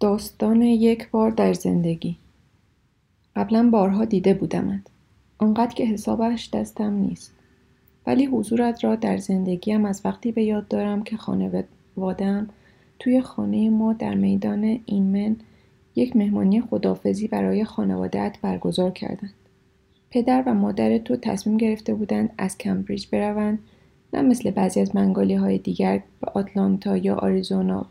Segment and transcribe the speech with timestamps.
[0.00, 2.16] داستان یک بار در زندگی.
[3.36, 4.80] قبلا بارها دیده بودمت.
[5.38, 7.34] آنقدر که حسابش دستم نیست.
[8.06, 12.48] ولی حضورت را در زندگیم از وقتی به یاد دارم که خانوادم
[12.98, 15.36] توی خانه ما در میدان اینمن
[15.94, 19.34] یک مهمانی خدافزی برای خانوادهت برگزار کردند.
[20.10, 23.58] پدر و مادر تو تصمیم گرفته بودند از کمبریج بروند
[24.12, 27.86] نه مثل بعضی از منگالی های دیگر به آتلانتا یا آریزونا.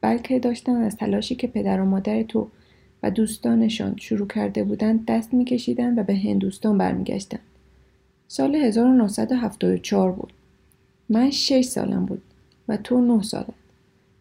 [0.00, 2.48] بلکه داشتن از تلاشی که پدر و مادر تو
[3.02, 7.40] و دوستانشان شروع کرده بودند دست میکشیدند و به هندوستان برمیگشتند.
[8.28, 10.32] سال 1974 بود.
[11.08, 12.22] من شش سالم بود
[12.68, 13.46] و تو نه سالت.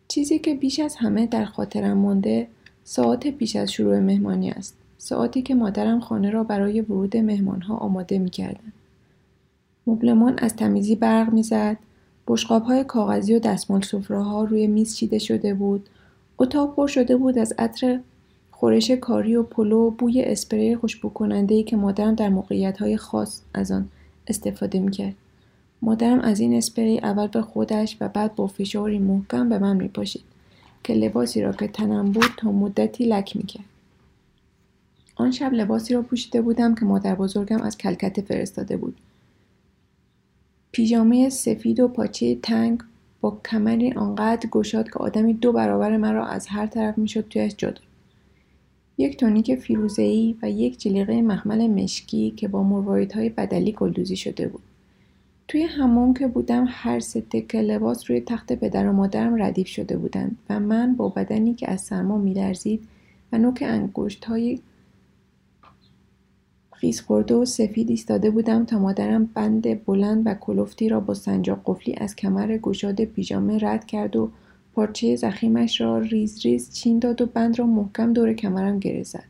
[0.08, 2.48] چیزی که بیش از همه در خاطرم مانده
[2.84, 4.78] ساعت پیش از شروع مهمانی است.
[4.98, 8.74] ساعتی که مادرم خانه را برای ورود مهمانها آماده می‌کردند.
[9.88, 11.78] مبلمان از تمیزی برق می‌زد
[12.50, 15.90] های کاغذی و دستمال ها روی میز چیده شده بود.
[16.40, 18.00] اتاق پر شده بود از عطر
[18.52, 23.42] خورش کاری و پلو و بوی اسپری خوشبو کننده که مادرم در موقعیت های خاص
[23.54, 23.90] از آن
[24.28, 25.16] استفاده می‌کرد.
[25.82, 30.24] مادرم از این اسپری اول به خودش و بعد با فشاری محکم به من میپاشید
[30.84, 33.66] که لباسی را که تنم بود تا مدتی لک می‌کرد.
[35.16, 38.96] آن شب لباسی را پوشیده بودم که مادر بزرگم از کلکته فرستاده بود.
[40.72, 42.80] پیژامه سفید و پاچه تنگ
[43.22, 47.82] با کمری آنقدر گشاد که آدمی دو برابر مرا از هر طرف می‌شد تویش جدا
[48.98, 52.64] یک تونیک فیروزهای و یک جلیقه مخمل مشکی که با
[53.16, 54.62] های بدلی گلدوزی شده بود.
[55.48, 59.98] توی همون که بودم هر سه تکه لباس روی تخت پدر و مادرم ردیف شده
[59.98, 62.88] بودند و من با بدنی که از سرما میلرزید
[63.32, 64.60] و نوک انگشت های
[66.80, 71.62] خیز خورده و سفید ایستاده بودم تا مادرم بند بلند و کلفتی را با سنجاق
[71.66, 74.30] قفلی از کمر گشاد پیژامه رد کرد و
[74.76, 79.24] پارچه زخیمش را ریز ریز چین داد و بند را محکم دور کمرم گره زد.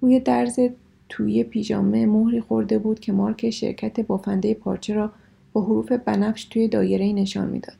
[0.00, 0.60] روی درز
[1.08, 5.10] توی پیژامه مهری خورده بود که مارک شرکت بافنده پارچه را
[5.52, 7.76] با حروف بنفش توی دایره نشان می‌داد.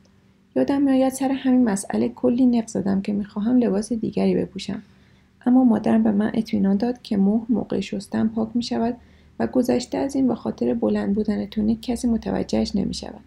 [0.55, 4.81] یادم میآید سر همین مسئله کلی نق زدم که می‌خواهم لباس دیگری بپوشم.
[5.45, 8.97] اما مادرم به من اطمینان داد که مهر موقع شستن پاک می شود
[9.39, 13.21] و گذشته از این به خاطر بلند بودن تونیک کسی متوجهش نمی شود.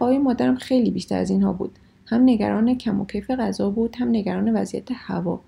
[0.00, 1.78] های مادرم خیلی بیشتر از اینها بود.
[2.06, 5.40] هم نگران کم و کیف غذا بود هم نگران وضعیت هوا.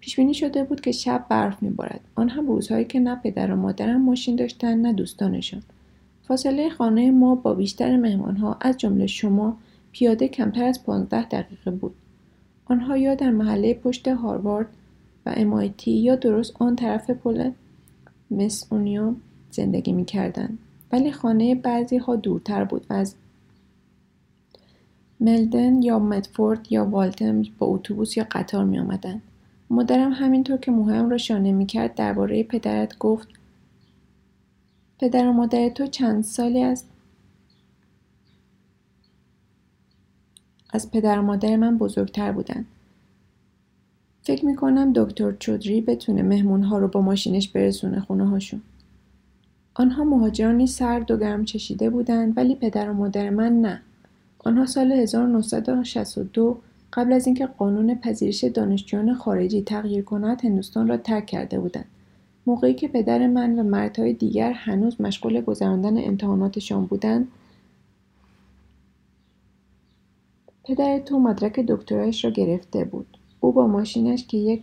[0.00, 3.56] پیش بینی شده بود که شب برف میبارد آن هم روزهایی که نه پدر و
[3.56, 5.62] مادرم ماشین داشتن نه دوستانشان
[6.28, 9.56] فاصله خانه ما با بیشتر مهمانها از جمله شما
[9.92, 11.94] پیاده کمتر از پانزده دقیقه بود
[12.64, 14.66] آنها یا در محله پشت هاروارد
[15.26, 17.50] و MIT یا درست آن طرف پل
[18.30, 19.16] مسونیوم
[19.50, 20.58] زندگی می کردن.
[20.92, 23.14] ولی خانه بعضی ها دورتر بود و از
[25.20, 29.22] ملدن یا مدفورد یا والتم با اتوبوس یا قطار می آمدن.
[29.70, 33.28] مادرم همینطور که موهایم را شانه می کرد درباره پدرت گفت
[34.98, 36.88] پدر و مادر تو چند سالی است
[40.72, 42.66] از پدر و مادر من بزرگتر بودند.
[44.30, 48.62] فکر می‌کنم دکتر چودری بتونه مهمونها رو با ماشینش برسونه خونه هاشون.
[49.74, 53.82] آنها مهاجرانی سرد و گرم چشیده بودند ولی پدر و مادر من نه.
[54.38, 56.58] آنها سال 1962
[56.92, 61.88] قبل از اینکه قانون پذیرش دانشجویان خارجی تغییر کند هندوستان را ترک کرده بودند.
[62.46, 67.28] موقعی که پدر من و مردهای دیگر هنوز مشغول گذراندن امتحاناتشان بودند
[70.64, 74.62] پدر تو مدرک دکترایش را گرفته بود او با ماشینش که یک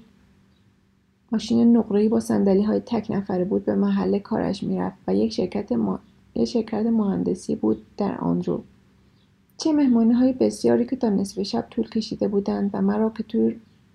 [1.31, 5.71] ماشین نقره‌ای با سندلی های تک نفره بود به محل کارش می‌رفت و یک شرکت,
[5.71, 5.99] ما...
[6.35, 8.63] یک شرکت مهندسی بود در آن رو.
[9.57, 13.51] چه مهمانی های بسیاری که تا نصف شب طول کشیده بودند و مرا که, تو...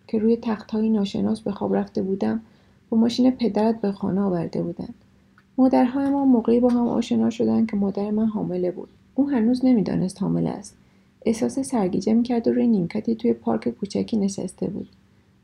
[0.06, 2.40] که روی تخت های ناشناس به خواب رفته بودم
[2.90, 4.94] با ماشین پدرت به خانه آورده بودند.
[5.58, 8.88] مادرهای ما موقعی با هم آشنا شدند که مادر من حامله بود.
[9.14, 10.76] او هنوز نمی‌دانست حامله است.
[11.26, 14.88] احساس سرگیجه می‌کرد و روی نیمکتی توی پارک کوچکی نشسته بود.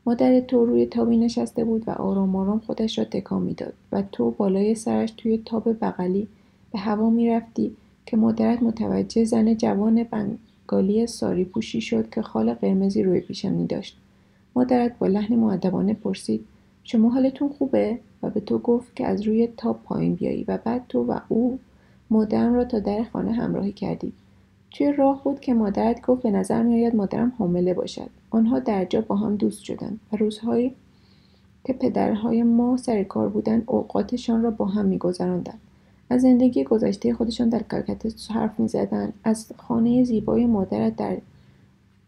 [0.05, 4.31] مادر تو روی تابی نشسته بود و آرام آرام خودش را تکان می‌داد و تو
[4.31, 6.27] بالای سرش توی تاب بغلی
[6.71, 13.03] به هوا می‌رفتی که مادرت متوجه زن جوان بنگالی ساری پوشی شد که خال قرمزی
[13.03, 13.97] روی پیشانی داشت.
[14.55, 16.45] مادرت با لحن معدبانه پرسید
[16.83, 20.85] شما حالتون خوبه؟ و به تو گفت که از روی تاب پایین بیایی و بعد
[20.89, 21.59] تو و او
[22.09, 24.13] مادرم را تا در خانه همراهی کردید
[24.71, 29.01] توی راه بود که مادرت گفت به نظر میآید مادرم حامله باشد؟ آنها در جا
[29.01, 30.75] با هم دوست شدند و روزهایی
[31.63, 35.59] که پدرهای ما سر کار بودند اوقاتشان را با هم میگذراندند.
[36.09, 39.13] از زندگی گذشته خودشان در کلکته حرف می‌زدند.
[39.23, 41.17] از خانه زیبای مادرت در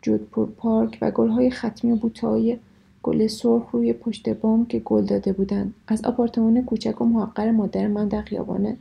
[0.01, 2.57] جودپور پارک و گلهای ختمی و بوتهای
[3.03, 5.73] گل سرخ روی پشت بام که گل داده بودند.
[5.87, 8.77] از آپارتمان کوچک و محقر مادر من در خیابان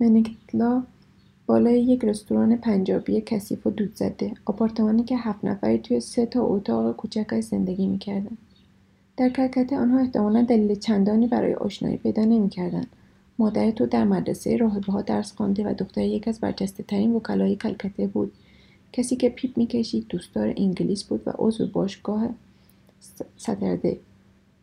[0.00, 0.82] منکتلا
[1.50, 4.32] بالای یک رستوران پنجابی کثیف و دود زده.
[4.44, 8.38] آپارتمانی که هفت نفری توی سه تا اتاق کوچکش زندگی می‌کردند
[9.16, 12.86] در کلکته آنها احتمالا دلیل چندانی برای آشنایی پیدا نمی‌کردند.
[13.38, 17.56] مادر تو در مدرسه راهبه ها درس خوانده و دختر یک از برجسته ترین وکلای
[17.56, 18.32] کلکته بود.
[18.92, 22.28] کسی که پیپ می‌کشید دوستدار انگلیس بود و عضو باشگاه
[23.36, 24.00] سترده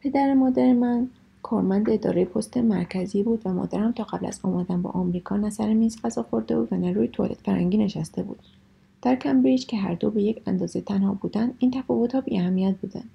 [0.01, 1.09] پدر مادر من
[1.43, 6.01] کارمند اداره پست مرکزی بود و مادرم تا قبل از آمدن با آمریکا نه میز
[6.01, 8.39] غذا خورده بود و نه روی توالت فرنگی نشسته بود.
[9.01, 13.09] در کمبریج که هر دو به یک اندازه تنها بودند این تفاوتها بی اهمیت بودند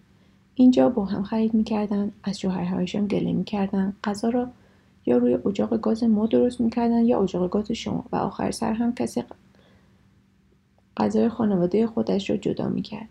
[0.54, 4.48] اینجا با هم خرید می‌کردند از شوهرهایشان گله می‌کردند غذا را
[5.06, 8.94] یا روی اجاق گاز ما درست می‌کردند یا اجاق گاز شما و آخر سر هم
[8.94, 9.22] کسی
[10.96, 13.08] غذای خانواده خودش را جدا می‌کرد.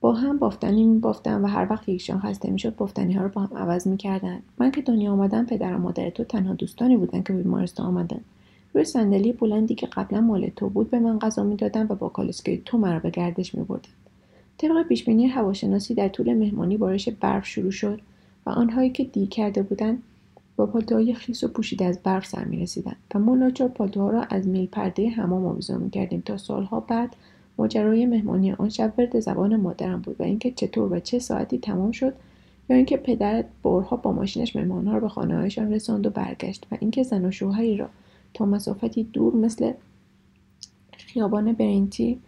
[0.00, 3.56] با هم بافتنی میبافتند و هر وقت یکشان خسته می‌شد بافتنی ها رو با هم
[3.56, 7.86] عوض می‌کردند من که دنیا آمدم پدر و مادر تو تنها دوستانی بودند که بیمارستان
[7.86, 8.24] آمدند
[8.74, 12.60] روی صندلی بلندی که قبلا مال تو بود به من غذا می‌دادند و با کالسکه
[12.64, 13.94] تو مرا به گردش میبردند
[14.58, 18.00] طبق پیشبینی هواشناسی در طول مهمانی بارش برف شروع شد
[18.46, 20.02] و آنهایی که دیر کرده بودند
[20.56, 24.22] با پالتوهای خیس و پوشیده از برف سر می رسیدن و ما ناچار پالتوها را
[24.22, 27.16] از میل پرده حمام آویزان می کردیم تا سالها بعد
[27.58, 31.92] ماجرای مهمانی آن شب ورد زبان مادرم بود و اینکه چطور و چه ساعتی تمام
[31.92, 32.14] شد
[32.68, 37.02] یا اینکه پدرت بارها با ماشینش مهمانها را به خانههایشان رساند و برگشت و اینکه
[37.02, 37.88] زن و شوهری را
[38.34, 39.72] تا مسافتی دور مثل
[40.92, 42.20] خیابان برینتی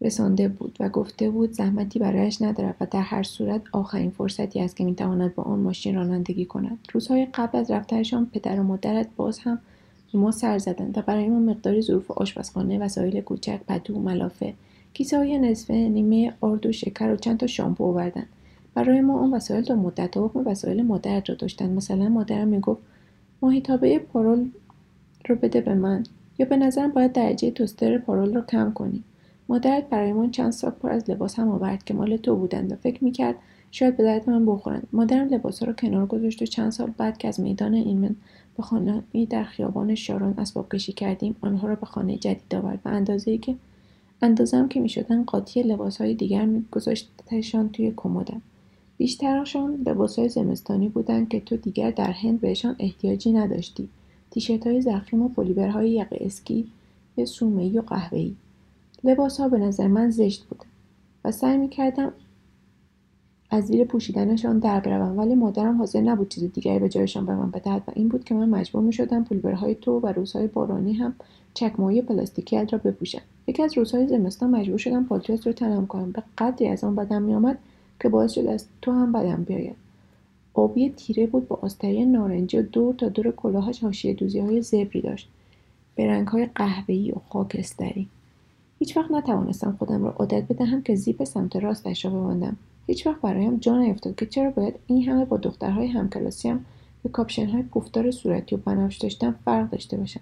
[0.00, 4.76] رسانده بود و گفته بود زحمتی برایش ندارد و در هر صورت آخرین فرصتی است
[4.76, 6.78] که می‌تواند با آن ماشین رانندگی کند.
[6.92, 9.58] روزهای قبل از رفتنشان پدر و مادرت باز هم
[10.16, 14.54] به ما سر زدند و برای ما مقداری ظروف آشپزخانه وسایل کوچک پتو ملافه
[14.94, 18.26] کیسه های نصفه نیمه آرد و شکر و چند تا شامپو آوردند
[18.74, 22.80] برای ما آن وسایل تا مدت حکم وسایل مادرت را داشتند مثلا مادرم می‌گفت
[23.42, 24.50] ماهیتابه پارول
[25.28, 26.04] رو بده به من.
[26.38, 29.02] یا به نظرم باید درجه توستر پارول رو کم کنی.
[29.48, 33.04] مادرت برایمان چند ساک پر از لباس هم آورد که مال تو بودند و فکر
[33.04, 33.34] می‌کرد
[33.70, 34.86] شاید به درد من بخورند.
[34.92, 38.16] مادرم لباسها را کنار گذاشت و چند سال بعد که از میدان ایمن
[38.56, 41.36] به خانه در خیابان شارون اسباب کشی کردیم.
[41.40, 43.54] آنها را به خانه جدید آورد و اندازه که
[44.22, 48.42] اندازم که می‌شدن قاطی لباس های دیگر میگذاشتشان توی کمدم.
[48.98, 53.88] بیشترشان لباس های زمستانی بودند که تو دیگر در هند بهشان احتیاجی نداشتی.
[54.30, 56.66] تیشرت های زخیم و پلیبرهای یقه اسکی
[57.24, 58.34] سومهای و قهوه‌ای.
[59.04, 60.64] لباس ها به نظر من زشت بود
[61.24, 62.12] و سعی می کردم
[63.56, 65.18] از زیر پوشیدنشان در بروم.
[65.18, 68.34] ولی مادرم حاضر نبود چیز دیگری به جایشان به من بدهد و این بود که
[68.34, 71.14] من مجبور می شدم پولبرهای تو و روزهای بارانی هم
[71.54, 73.20] چکمایی پلاستیکی را بپوشم.
[73.46, 76.12] یکی از روزهای زمستان مجبور شدم پالتویت رو تنم کنم.
[76.12, 77.58] به قدری از آن بدم میآمد
[78.00, 79.76] که باعث شد از تو هم بدم بیاید.
[80.54, 85.00] آبی تیره بود با آستری نارنجی و دور تا دور کلاهش حاشیه دوزی های زبری
[85.00, 85.28] داشت.
[85.94, 88.08] به رنگ های قهوه‌ای و خاکستری.
[88.78, 92.56] هیچ وقت نتوانستم خودم را عادت بدهم که زیپ سمت راستش را ببندم.
[92.86, 96.66] هیچ وقت برایم جا نیفتاد که چرا باید این همه با دخترهای همکلاسیم
[97.02, 100.20] که کاپشنهای پف‌دار صورتی و بنفش داشتم فرق داشته باشم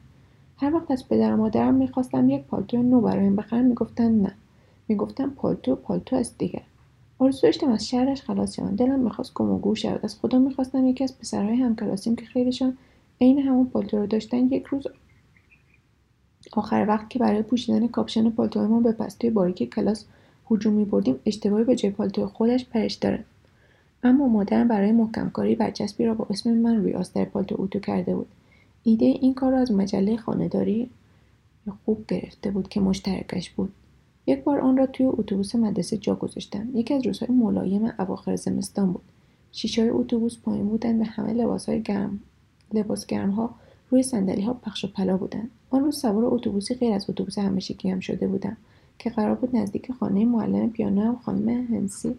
[0.57, 4.35] هر وقت از پدر و مادرم می‌خواستم یک پالتو نو برایم بخرن می‌گفتند نه.
[4.89, 6.63] می‌گفتم پالتو پالتو است دیگر.
[7.19, 8.77] آرزو داشتم از شرش خلاص شوم.
[8.77, 10.01] دلم می‌خواست گم و گور شود.
[10.03, 12.77] از خدا می‌خواستم یکی از پسرهای همکلاسیم که خیلیشان
[13.21, 14.87] عین همون پالتو رو داشتن یک روز
[16.53, 20.05] آخر وقت که برای پوشیدن کاپشن پالتویمان به پستوی باریک کلاس
[20.51, 23.25] هجوم میبردیم اشتباهی به جای پالتو خودش برش داره.
[24.03, 28.15] اما مادرم برای محکم کاری برچسبی را با اسم من روی آستر پالتو اوتو کرده
[28.15, 28.27] بود.
[28.83, 30.91] ایده این کار را از مجله خانهداری
[31.85, 33.73] خوب گرفته بود که مشترکش بود.
[34.27, 36.69] یک بار آن را توی اتوبوس مدرسه جا گذاشتم.
[36.75, 39.03] یکی از روزهای ملایم اواخر زمستان بود.
[39.53, 42.21] شیشههای اتوبوس پایین بودند و همه لباسهای گرم
[42.73, 43.55] لباس گرمها
[43.91, 45.51] روی صندلی ها پخش و پلا بودند.
[45.71, 48.57] آن روز سوار اتوبوسی غیر از اتوبوس همیشگی هم شده بودم.
[49.05, 52.15] که قرار بود نزدیک خانه معلم پیانو هم خانم هنسی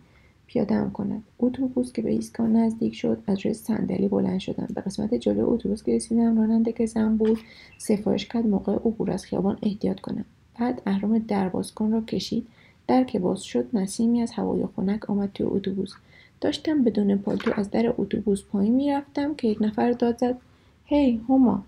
[0.48, 1.24] پیاده کند.
[1.39, 4.68] اتوبوس که به ایستگاه نزدیک شد از روی صندلی بلند شدم.
[4.75, 7.39] به قسمت جلو اتوبوس که رسیدم راننده که زن بود
[7.77, 10.25] سفارش کرد موقع عبور از خیابان احتیاط کنم.
[10.60, 12.48] بعد اهرام دربازکن را کشید.
[12.88, 15.94] در که باز شد نسیمی از هوای خنک آمد توی اتوبوس.
[16.42, 20.38] داشتم بدون پالتو از در اتوبوس پایین می‌رفتم که یک نفر داد زد.
[20.86, 21.63] هی هما!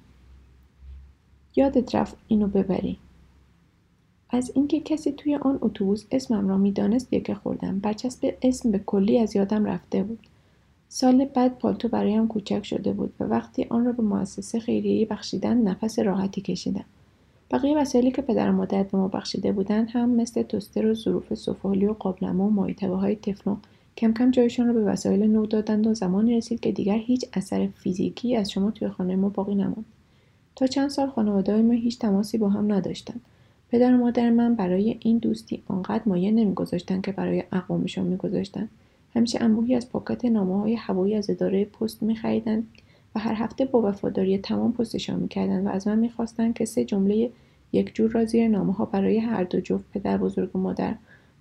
[1.55, 2.97] یادت رفت اینو ببری.
[4.29, 7.79] از اینکه کسی توی آن اتوبوس اسمم را می‌دانست یکه خوردم.
[7.79, 10.19] برچسب اسم به کلی از یادم رفته بود.
[10.89, 15.57] سال بعد پالتو برایم کوچک شده بود و وقتی آن را به مؤسسه خیریه بخشیدن
[15.57, 16.85] نفس راحتی کشیدم.
[17.51, 21.85] بقیه وسایلی که پدر و به ما بخشیده بودند هم مثل توستر و ظروف سفالی
[21.85, 23.57] و قابلمه و مایتبه های تفلون
[23.97, 27.67] کم کم جایشان را به وسایل نو دادند و زمانی رسید که دیگر هیچ اثر
[27.67, 29.85] فیزیکی از شما توی خانه ما باقی نماند.
[30.55, 33.21] تا چند سال خانواده ما هیچ تماسی با هم نداشتند.
[33.71, 38.69] پدر و مادر من برای این دوستی آنقدر مایه نمیگذاشتند که برای اقوامشان میگذاشتند
[39.15, 42.67] همیشه انبوهی از پاکت نامه های هوایی از اداره پست میخریدند
[43.15, 47.31] و هر هفته با وفاداری تمام پستشان می‌کردند و از من می‌خواستند که سه جمله
[47.73, 50.95] یک جور را زیر نامه ها برای هر دو جفت پدر بزرگ و مادر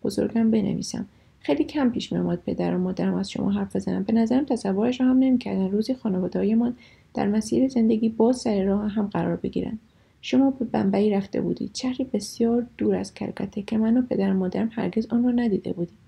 [0.04, 1.06] بزرگم بنویسم.
[1.40, 5.06] خیلی کم پیش میآمد پدر و مادرم از شما حرف بزنم به نظرم تصورش را
[5.06, 5.70] هم نمی‌کردن.
[5.70, 6.76] روزی خانوادههایمان
[7.14, 9.78] در مسیر زندگی باز سر راه هم قرار بگیرند
[10.20, 11.74] شما به بمبئی رفته بودید.
[11.74, 15.98] شهری بسیار دور از کلکته که من و پدر مادرم هرگز آن را ندیده بودیم.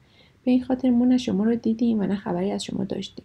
[0.45, 3.25] به این خاطر ما نه شما را دیدیم و نه خبری از شما داشتیم.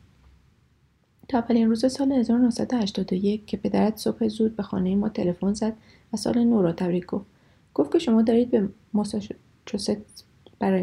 [1.27, 5.73] تا اولین روز سال 1981 که پدرت صبح زود به خانه ما تلفن زد
[6.13, 7.25] و سال نو را تبریک گفت.
[7.73, 10.25] گفت که شما دارید به ماساچوست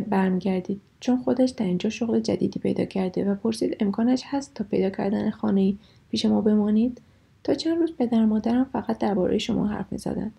[0.09, 0.81] برمیگردید.
[1.01, 5.31] چون خودش در اینجا شغل جدیدی پیدا کرده و پرسید امکانش هست تا پیدا کردن
[5.31, 5.75] خانه
[6.11, 7.01] پیش ما بمانید؟
[7.45, 10.33] تا چند روز پدر مادرم فقط درباره شما حرف می‌زدند.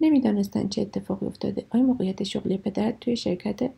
[0.00, 1.64] نمی‌دانستند چه اتفاقی افتاده.
[1.70, 3.70] آیا موقعیت شغلی پدرت توی شرکت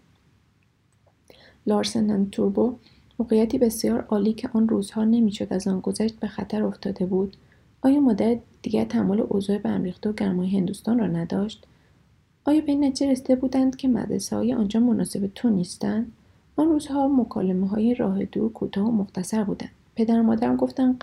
[1.67, 2.75] لارسن توربو
[3.19, 7.37] موقعیتی بسیار عالی که آن روزها نمی‌شد از آن گذشت به خطر افتاده بود؟
[7.83, 11.67] آیا مادر دیگر تحمل اوضاع برمیخته و گرمای هندوستان را نداشت؟
[12.45, 16.13] آیا به این نتیجه رسیده بودند که مدرسه های آنجا مناسب تو نیستند؟
[16.57, 19.71] آن روزها مکالمه های راه دور کوتاه و مختصر بودند.
[19.97, 20.99] پدر و مادرم گفتند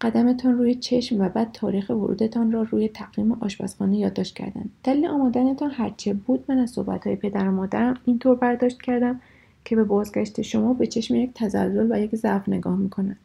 [0.00, 5.70] قدمتان روی چشم و بعد تاریخ ورودتان را روی تقویم آشپزخانه یادداشت کردند دلیل آمدنتان
[5.70, 9.20] هرچه بود من از صحبتهای پدر و مادرم اینطور برداشت کردم
[9.64, 13.18] که به بازگشت شما به چشم یک تزلزل و یک ضعف نگاه می‌کنند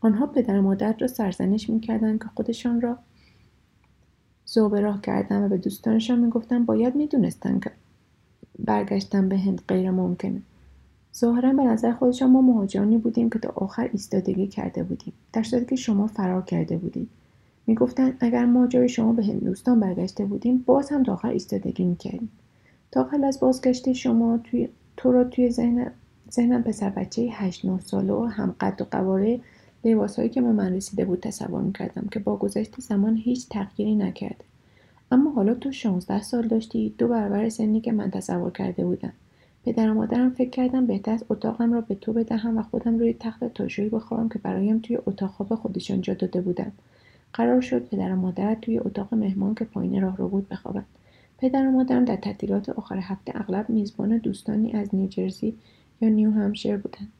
[0.00, 2.98] آنها پدر و مادر را سرزنش می‌کردند که خودشان را
[4.46, 7.70] زوبه راه کردن و به دوستانشان می‌گفتند باید می‌دونستند که
[8.58, 10.42] برگشتن به هند غیر ممکنه.
[11.16, 15.66] ظاهرا به نظر خودشان ما مهاجرانی بودیم که تا آخر ایستادگی کرده بودیم در صورتی
[15.66, 17.08] که شما فرار کرده بودید
[17.66, 22.30] می‌گفتند اگر ما جای شما به هندوستان برگشته بودیم باز هم تا آخر ایستادگی می‌کردیم.
[22.92, 25.90] تا قبل از بازگشت شما توی تو را توی ذهن
[26.32, 29.40] ذهنم پسر بچه هشت نه ساله و هم قد و قواره
[29.84, 34.44] لباسهایی که به من رسیده بود تصور می‌کردم که با گذشت زمان هیچ تغییری نکرده.
[35.12, 39.12] اما حالا تو شانزده سال داشتی دو برابر سنی که من تصور کرده بودم.
[39.64, 43.16] پدر و مادرم فکر کردم بهتر از اتاقم را به تو بدهم و خودم روی
[43.20, 46.72] تخت تاشویی بخوابم که برایم توی اتاق خواب خودشان جا داده بودم
[47.32, 50.86] قرار شد پدر و مادرت توی اتاق مهمان که پایین راه رو بود بخوابند.
[51.38, 55.54] پدر و مادرم در تعطیلات آخر هفته اغلب میزبان دوستانی از نیوجرسی
[56.00, 57.12] یا نیو همشیر بودند.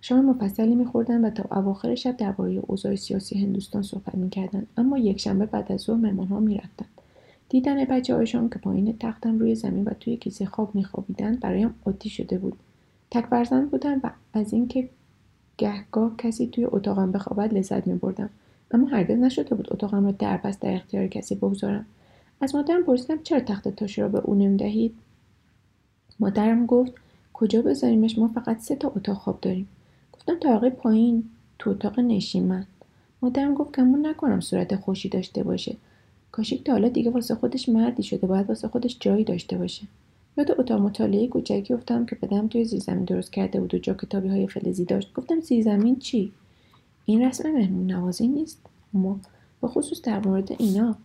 [0.00, 5.46] شام مفصلی میخوردند و تا اواخر شب درباره اوضاع سیاسی هندوستان صحبت می‌کردند اما یکشنبه
[5.46, 6.93] بعد از ظهر مهمانها می‌رفتند.
[7.54, 12.08] دیدن بچه هایشان که پایین تختم روی زمین و توی کیسه خواب میخوابیدند برایم عادی
[12.08, 12.56] شده بود.
[13.10, 14.88] تک فرزند بودم و از اینکه
[15.58, 18.30] گهگاه کسی توی اتاقم بخوابد لذت میبردم.
[18.70, 21.86] اما هرگز نشده بود اتاقم را در بست در اختیار کسی بگذارم.
[22.40, 24.94] از مادرم پرسیدم چرا تخت تاشی را به او نمی‌دهید؟
[26.20, 26.92] مادرم گفت
[27.32, 29.68] کجا بذاریمش؟ ما فقط سه تا اتاق خواب داریم.
[30.12, 31.24] گفتم طبقه پایین
[31.58, 32.66] تو اتاق نشیمن.
[33.22, 35.76] مادرم گفت کمون نکنم صورت خوشی داشته باشه.
[36.34, 39.82] کاشیک تا حالا دیگه واسه خودش مردی شده باید واسه خودش جایی داشته باشه.
[40.36, 44.28] یاد اتاق مطالعه کوچکی افتادم که پدرم توی زیرزمین درست کرده بود و جا کتابی
[44.28, 45.12] های فلزی داشت.
[45.14, 46.32] گفتم زیرزمین چی؟
[47.06, 48.58] این رسم مهمون نوازی نیست.
[48.92, 49.20] ما
[49.62, 50.96] به خصوص در مورد اینا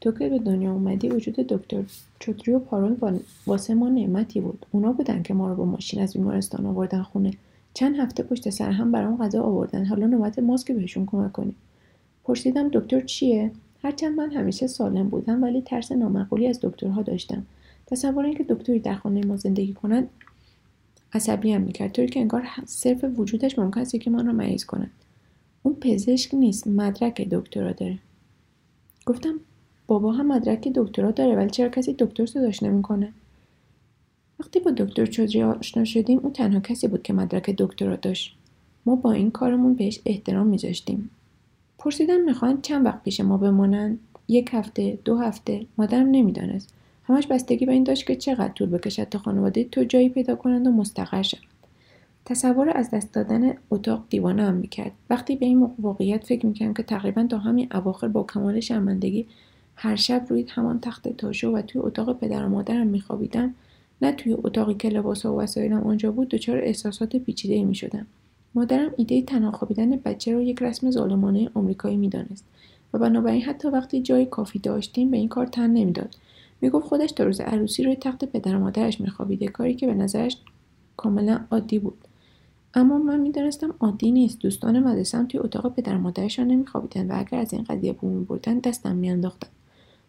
[0.00, 1.84] تو که به دنیا اومدی وجود دکتر
[2.18, 4.66] چوتری و پارول واسه ما نعمتی بود.
[4.72, 7.30] اونا بودن که ما رو با ماشین از بیمارستان آوردن خونه.
[7.74, 9.84] چند هفته پشت سر هم برام غذا آوردن.
[9.86, 11.56] حالا نوبت ماست که بهشون کمک کنیم.
[12.24, 13.50] پرسیدم دکتر چیه؟
[13.82, 17.46] هرچند من همیشه سالم بودم ولی ترس نامعقولی از دکترها داشتم.
[17.86, 20.08] تصور اینکه دکتری در خانه ما زندگی کند
[21.12, 21.92] هم می‌کرد.
[21.92, 24.90] طوری که انگار صرف وجودش ممکن است که من را مریض کند.
[25.62, 27.98] اون پزشک نیست مدرک دکترا داره.
[29.06, 29.34] گفتم
[29.86, 33.12] بابا هم مدرک دکترا داره ولی چرا کسی دکتر صداش نمی‌کنه؟
[34.40, 38.36] وقتی با دکتر چودری آشنا شدیم اون تنها کسی بود که مدرک دکترا داشت.
[38.86, 41.10] ما با این کارمون بهش احترام میذاشتیم.
[41.78, 46.74] پرسیدم می‌خواهند چند وقت پیش ما بمانند یک هفته دو هفته؟ مادرم نمی‌دانست.
[47.04, 50.66] همش بستگی به این داشت که چقدر طول بکشد تا خانواده تو جایی پیدا کنند
[50.66, 51.42] و مستقر شوند.
[52.24, 54.92] تصور از دست دادن اتاق دیوانه هم می‌کرد.
[55.10, 59.26] وقتی به این واقعیت فکر می‌کردم که تقریبا تا همین اواخر با کمال شرمندگی
[59.76, 63.54] هر شب روی همان تخت تاشو و توی اتاق پدر و مادرم میخوابیدم
[64.02, 68.06] نه توی اتاقی که لباس و وسایلم آنجا بود دچار احساسات پیچیده می‌شدم.
[68.58, 72.44] مادرم ایده تنها خوابیدن بچه رو یک رسم ظالمانه آمریکایی می‌دانست
[72.92, 76.16] و بنابراین حتی وقتی جای کافی داشتیم به این کار تن نمی‌داد.
[76.60, 80.36] می‌گفت خودش تا روز عروسی روی تخت پدر و مادرش میخوابیده کاری که به نظرش
[80.96, 81.98] کاملا عادی بود.
[82.74, 84.38] اما من می‌دانستم عادی نیست.
[84.38, 88.96] دوستان مدرسم توی اتاق پدر مادرشان نمیخوابیدند و اگر از این قضیه بو بردن دستم
[88.96, 89.52] میانداختند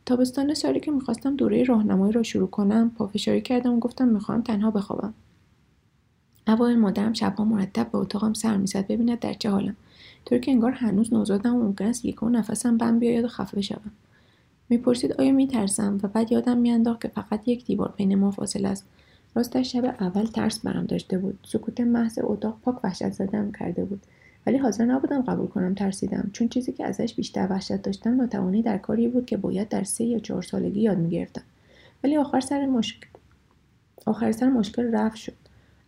[0.05, 4.71] تابستان سالی که می‌خواستم دوره راهنمایی را شروع کنم پافشاری کردم و گفتم می‌خواهم تنها
[4.71, 5.13] بخوابم.
[6.49, 9.75] اوایل مادرم شبها مرتب به اتاقم سر می‌زد ببیند در چه حالم.
[10.25, 13.91] طوری که انگار هنوز نوزادم و ممکن است یکو نفسم بم بیاید و خفه بشوم
[14.69, 18.85] می‌پرسید آیا میترسم و بعد یادم میانداخت که فقط یک دیوار بین ما فاصله است.
[19.35, 21.39] راستش شب اول ترس برم داشته بود.
[21.45, 24.01] سکوت محض اتاق پاک وحشت زدم کرده بود.
[24.47, 26.29] ولی حاضر نبودم قبول کنم ترسیدم.
[26.33, 30.03] چون چیزی که ازش بیشتر وحشت داشتم ناتوانی در کاری بود که باید در سه
[30.03, 31.43] یا چهار سالگی یاد می‌گرفتم.
[32.03, 33.07] ولی آخر سر مشکل
[34.05, 35.33] آخر سر مشکل رفت شد.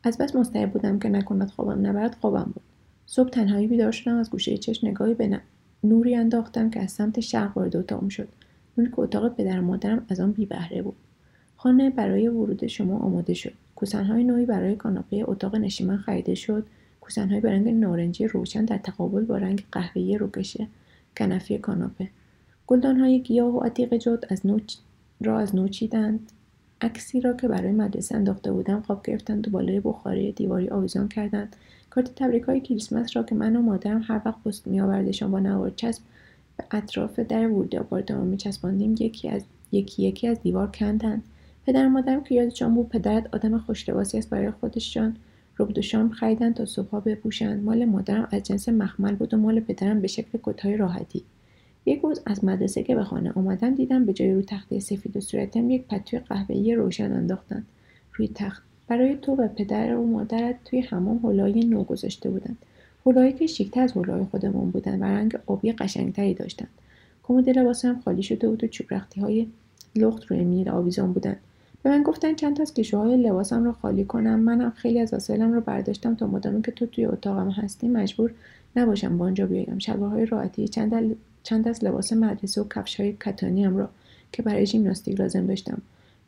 [0.04, 2.64] از بس مستعد بودم که نکند خوابم نبرد خوابم بود.
[3.06, 5.40] صبح تنهایی بیدار شدم از گوشه چشم نگاهی به
[5.84, 8.28] نوری انداختم که از سمت شرق وارد اتاقم شد.
[8.78, 10.96] نوری که اتاق پدر و مادرم از آن بی بهره بود.
[11.58, 13.54] خانه برای ورود شما آماده شد.
[13.76, 16.66] کوسنهای نوعی برای کاناپه اتاق نشیمن خریده شد.
[17.02, 20.58] کوسنهای به رنگ نارنجی روشن در تقابل با رنگ قهوه‌ای روکش
[21.18, 22.10] کنفی کاناپه.
[22.68, 24.60] گلدانهای گیاه و عتیق جد از نو
[25.22, 26.32] را از نو چیدند.
[26.82, 31.56] عکسی را که برای مدرسه انداخته بودم خواب گرفتند و بالای بخاری دیواری آویزان کردند
[31.90, 35.70] کارت تبریک های کریسمس را که من و مادرم هر وقت پست میآوردشان با نوار
[35.70, 36.02] چسب
[36.58, 41.24] به اطراف در ورود آپارتمان میچسباندیم یکی از یکی یکی از دیوار کندند.
[41.66, 45.16] پدر مادرم که یادشان بود پدرت آدم خوشلباسی است برای خودشان.
[45.60, 49.60] ربد و شام خریدن تا صبحها بپوشند مال مادرم از جنس مخمل بود و مال
[49.60, 51.24] پدرم به شکل کتهای راحتی.
[51.86, 55.22] یک روز از مدرسه که به خانه آمدم دیدم به جای روی تخته سفید و
[55.22, 57.66] صورتم یک پتوی قهوه‌ای روشن انداختند
[58.14, 62.58] روی تخت برای تو و پدر و مادرت توی حمام حلای نو گذاشته بودند
[63.06, 66.70] حلایی که شیکتر از حلای خودمون بودند و رنگ آبی قشنگتری داشتند
[67.24, 69.48] کمد لباسم خالی شده بود و چوب های
[69.96, 71.38] لخت روی میل آویزان بودند
[71.84, 74.40] به من گفتن چند تا از کشوهای لباسم رو خالی کنم.
[74.40, 78.32] منم خیلی از وسایلم رو برداشتم تا مدامی که تو توی اتاقم هستی مجبور
[78.76, 79.80] نباشم با آنجا بیایم.
[79.80, 83.90] شلوارهای راحتی چند, چند از لباس مدرسه و کفش های کتانیم را
[84.32, 85.82] که برای ژیمناستیک لازم داشتم.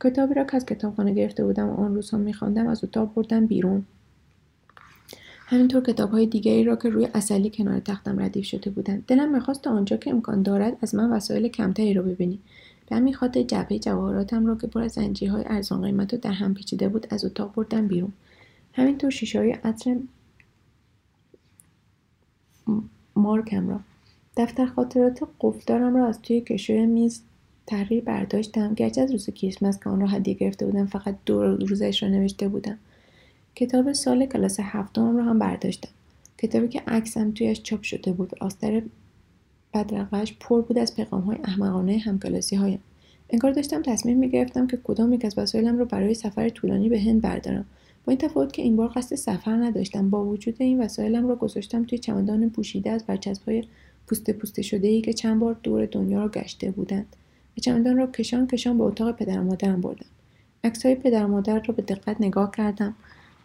[0.04, 3.86] کتابی را که از کتابخانه گرفته بودم و آن روزها میخواندم از اتاق بردم بیرون.
[5.46, 9.06] همینطور کتاب های دیگری را که روی اصلی کنار تختم ردیف شده بودند.
[9.08, 12.40] دلم می‌خواست آنجا که امکان دارد از من وسایل کمتری را ببینی.
[12.90, 16.54] به همین خاطر جبهه جواهراتم را که پر از زنجیرهای ارزان قیمت و در هم
[16.54, 18.14] پیچیده بود از اتاق بردم بیرون.
[18.74, 19.98] همینطور شیشه های عطر
[23.16, 23.80] مارکم را.
[24.38, 27.22] دفتر خاطرات قفدارم را از توی کشوی میز
[27.68, 28.74] تحریر برداشتم.
[28.74, 32.48] گرچه از روز کریسمس که آن را هدیه گرفته بودم فقط دو روزش را نوشته
[32.48, 32.78] بودم.
[33.56, 35.90] کتاب سال کلاس هفتم را هم برداشتم.
[36.38, 38.32] کتابی که عکسم تویش چاپ شده بود.
[38.40, 38.82] آستر
[39.74, 42.80] بدرقش پر بود از پیغام های احمقانه همکلاسی هایم
[43.30, 47.02] انگار داشتم تصمیم می گرفتم که کدام یک از وسایلم را برای سفر طولانی به
[47.02, 47.66] هند بردارم.
[48.06, 51.84] با این تفاوت که این بار قصد سفر نداشتم با وجود این وسایلم را گذاشتم
[51.84, 53.04] توی چمدان پوشیده از
[53.48, 53.64] های
[54.08, 57.16] پوسته پوسته شده ای که چند بار دور دنیا را گشته بودند
[57.58, 60.06] و چمدان را کشان کشان به اتاق پدر مادرم بردم.
[60.84, 62.96] های پدر مادر را به دقت نگاه کردم.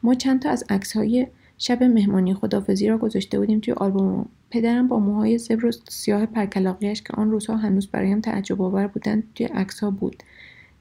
[0.03, 1.27] ما چند تا از های
[1.59, 7.03] شب مهمانی خدافزی را گذاشته بودیم توی آلبوم پدرم با موهای زبر و سیاه پرکلاقیش
[7.03, 10.23] که آن روزها هنوز برایم تعجب آور بودند توی عکسها بود.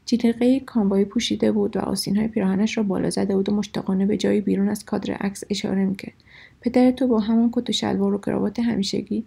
[0.06, 4.42] جلیقه کاموایی پوشیده بود و های پیراهنش را بالا زده بود و مشتاقانه به جایی
[4.42, 6.14] بیرون از کادر عکس اشاره می‌کرد.
[6.62, 9.24] پدر تو با همان کت و شلوار و کراوات همیشگی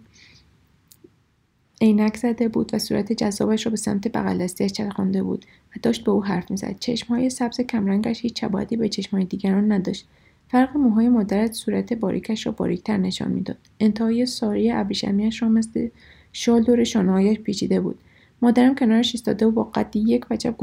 [1.81, 6.03] عینک زده بود و صورت جذابش را به سمت بغل دستش چرخانده بود و داشت
[6.03, 6.75] به او حرف می‌زد.
[6.79, 10.07] چشمهای سبز کمرنگش هیچ چبادی به چشمهای دیگران نداشت.
[10.49, 13.57] فرق موهای مادرت صورت باریکش را باریکتر نشان می‌داد.
[13.79, 15.87] انتهای ساری ابریشمیاش را مثل
[16.33, 17.99] شال دور شانههایش پیچیده بود.
[18.41, 20.55] مادرم کنارش ایستاده و با قدی یک وجب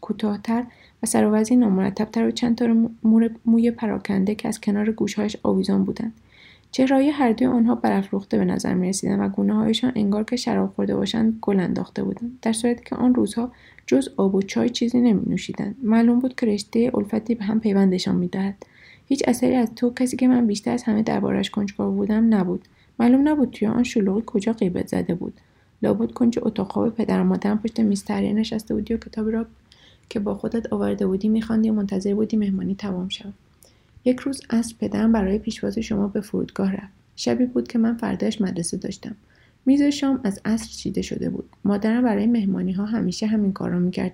[0.00, 0.64] کوتاهتر
[1.02, 2.74] و سراوزی نامرتبتر و چند تا
[3.44, 6.12] موی پراکنده که از کنار گوشهایش آویزان بودند.
[6.72, 10.72] چهرههای هر دوی آنها برافروخته به نظر می رسیدن و گونه هایشان انگار که شراب
[10.76, 13.52] خورده باشند گل انداخته بودند در صورتی که آن روزها
[13.86, 18.14] جز آب و چای چیزی نمی نوشیدند معلوم بود که رشته الفتی به هم پیوندشان
[18.14, 18.66] می دهد.
[19.06, 22.68] هیچ اثری از تو کسی که من بیشتر از همه دربارش کنجکاو بودم نبود.
[22.98, 25.34] معلوم نبود توی آن شلوغی کجا غیبت زده بود.
[25.82, 29.46] لابد کنج اتاق پدر و مادرم پشت میز نشسته بودی و کتابی را
[30.08, 33.34] که با خودت آورده بودی میخواندی و منتظر بودی مهمانی تمام شود.
[34.04, 36.92] یک روز از پدرم برای پیشواز شما به فرودگاه رفت.
[37.16, 39.16] شبی بود که من فرداش مدرسه داشتم.
[39.66, 41.48] میز شام از عصر چیده شده بود.
[41.64, 44.12] مادرم برای مهمانی ها همیشه همین کار را می‌کرد.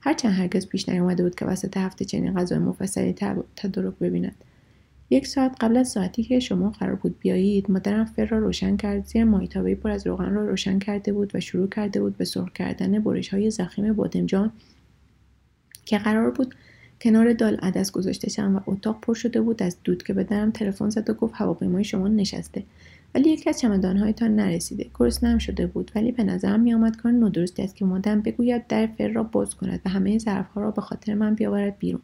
[0.00, 3.12] هرچند هرگز پیش نیامده بود که وسط هفته چنین غذای مفصلی
[3.56, 4.34] تدارک ببیند.
[5.10, 9.04] یک ساعت قبل از ساعتی که شما قرار بود بیایید مادرم فر را روشن کرد
[9.04, 12.52] زیر مایتابه پر از روغن را روشن کرده بود و شروع کرده بود به سرخ
[12.52, 14.52] کردن برش های زخیم بادمجان
[15.84, 16.54] که قرار بود
[17.00, 20.90] کنار دال عدس گذاشته شم و اتاق پر شده بود از دود که به تلفن
[20.90, 22.62] زد و گفت هواپیمای شما نشسته.
[23.14, 24.86] ولی یکی از چمدانهایتان نرسیده.
[25.22, 29.08] نم شده بود ولی به نظرم میآمد کار نادرستی است که مادرم بگوید در فر
[29.08, 32.02] را باز کند و همه ظرفها را به خاطر من بیاورد بیرون.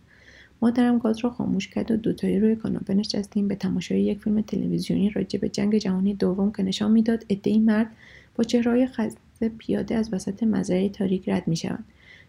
[0.63, 5.11] مادرم گاز را خاموش کرد و دوتایی روی کاناپه نشستیم به تماشای یک فیلم تلویزیونی
[5.11, 7.87] راجع به جنگ جهانی دوم که نشان می‌داد عدهای مرد
[8.35, 11.85] با چهرههای خسته پیاده از وسط مزرعه تاریک رد می‌شوند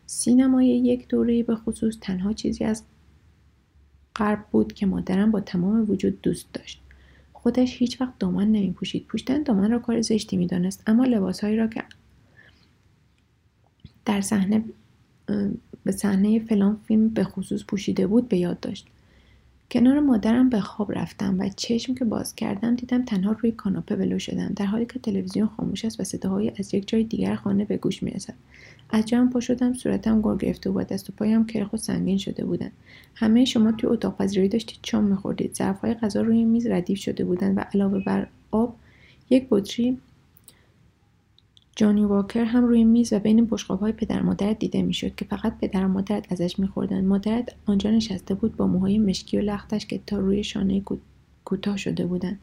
[0.05, 2.83] سینمای یک دوره به خصوص تنها چیزی از
[4.15, 6.81] غرب بود که مادرم با تمام وجود دوست داشت.
[7.33, 11.57] خودش هیچ وقت دامن نمی پوشید پوشیدن دامن را کار زشتی می دانست اما لباسهایی
[11.57, 11.83] را که
[14.05, 14.63] در صحنه
[15.83, 18.87] به صحنه فلان فیلم به خصوص پوشیده بود به یاد داشت.
[19.71, 24.19] کنار مادرم به خواب رفتم و چشم که باز کردم دیدم تنها روی کاناپه ولو
[24.19, 27.77] شدم در حالی که تلویزیون خاموش است و صداهایی از یک جای دیگر خانه به
[27.77, 28.33] گوش می‌رسد.
[28.89, 32.45] از جام پا شدم صورتم گرگ گرفته و دست و پایم کرخ و سنگین شده
[32.45, 32.71] بودن.
[33.15, 35.55] همه شما توی اتاق پذیرایی داشتید چام میخوردید.
[35.55, 38.75] ظرفهای غذا روی میز ردیف شده بودند و علاوه بر آب
[39.29, 39.97] یک بطری
[41.77, 45.85] جانی واکر هم روی میز و بین های پدر مادرت دیده می‌شد که فقط پدر
[45.85, 50.19] و مادرت ازش میخوردند مادرت آنجا نشسته بود با موهای مشکی و لختش که تا
[50.19, 50.81] روی شانه
[51.45, 52.39] کوتاه شده بودند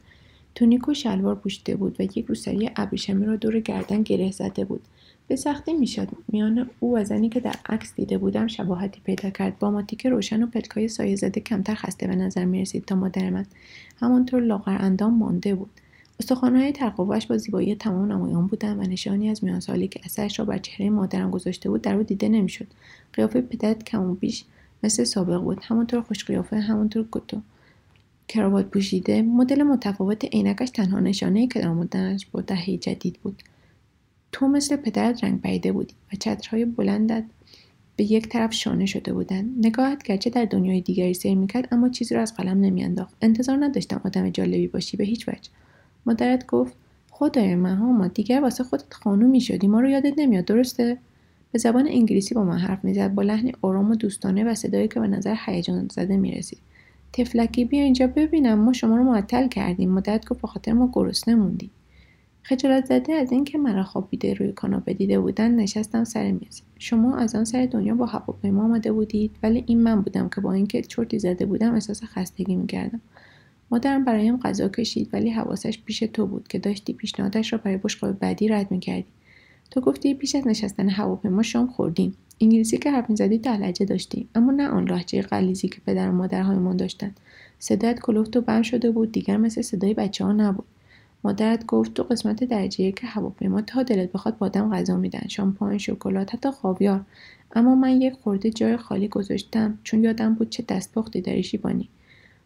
[0.55, 4.81] تونیک و شلوار پوشیده بود و یک روسری ابریشمی را دور گردن گره زده بود.
[5.27, 6.07] به سختی می‌شد.
[6.27, 9.59] میان او و زنی که در عکس دیده بودم شباهتی پیدا کرد.
[9.59, 13.45] با ماتیک روشن و پلکای سایه زده کمتر خسته به نظر می‌رسید تا مادر من.
[13.97, 15.71] همانطور لاغر اندام مانده بود.
[16.19, 20.45] استخوانهای ترقوهاش با زیبایی تمام نمایان بودند و نشانی از میان سالی که اثرش را
[20.45, 22.67] بر چهره مادرم گذاشته بود در او دیده نمی‌شد.
[23.13, 24.45] قیافه پدرت کم و بیش
[24.83, 27.41] مثل سابق بود همانطور خوش قیافه همانطور کتو
[28.27, 31.73] کراوات پوشیده مدل متفاوت عینکش تنها نشانه که در
[32.31, 33.43] با دهه جدید بود.
[34.31, 37.23] تو مثل پدرت رنگ پریده بودی و چترهای بلندت
[37.95, 39.65] به یک طرف شانه شده بودند.
[39.65, 43.15] نگاهت گرچه در دنیای دیگری سیر می‌کرد اما چیزی را از قلم نمیانداخت.
[43.21, 45.49] انتظار نداشتم آدم جالبی باشی به هیچ وجه.
[46.05, 46.75] مادرت گفت
[47.11, 50.97] خدای من ما دیگر واسه خودت خانومی شدی ما رو یادت نمیاد درسته؟
[51.51, 54.99] به زبان انگلیسی با من حرف می‌زد با لحنی آرام و دوستانه و صدایی که
[54.99, 56.59] به نظر هیجان زده می‌رسید.
[57.13, 59.89] تفلکی بیا اینجا ببینم ما شما رو معطل کردیم.
[59.89, 61.69] مادرت گفت بخاطر ما گرسنه موندی.
[62.43, 66.61] خجالت زده از اینکه مرا خوابیده روی کاناپه دیده بودن نشستم سر میز.
[66.79, 70.53] شما از آن سر دنیا با هواپیما آمده بودید ولی این من بودم که با
[70.53, 73.01] اینکه چرتی زده بودم احساس خستگی می‌کردم.
[73.73, 78.19] مادرم برایم غذا کشید ولی حواسش پیش تو بود که داشتی پیشنهادش را برای بشقاب
[78.19, 79.05] بعدی رد می‌کردی.
[79.71, 82.13] تو گفتی پیش از نشستن هواپیما شام خوردیم.
[82.41, 86.11] انگلیسی که حرف می‌زدی در لهجه داشتی اما نه آن لهجه غلیظی که پدر و
[86.11, 87.19] مادرهایمان داشتند
[87.59, 90.65] صدایت کلفت و بم شده بود دیگر مثل صدای بچه ها نبود.
[91.23, 96.35] مادرت گفت تو قسمت درجه که هواپیما تا دلت بخواد بادم غذا میدن شامپاین شکلات
[96.35, 97.05] حتی خاویار.
[97.55, 101.89] اما من یک خورده جای خالی گذاشتم چون یادم بود چه دستپختی داری شیبانی.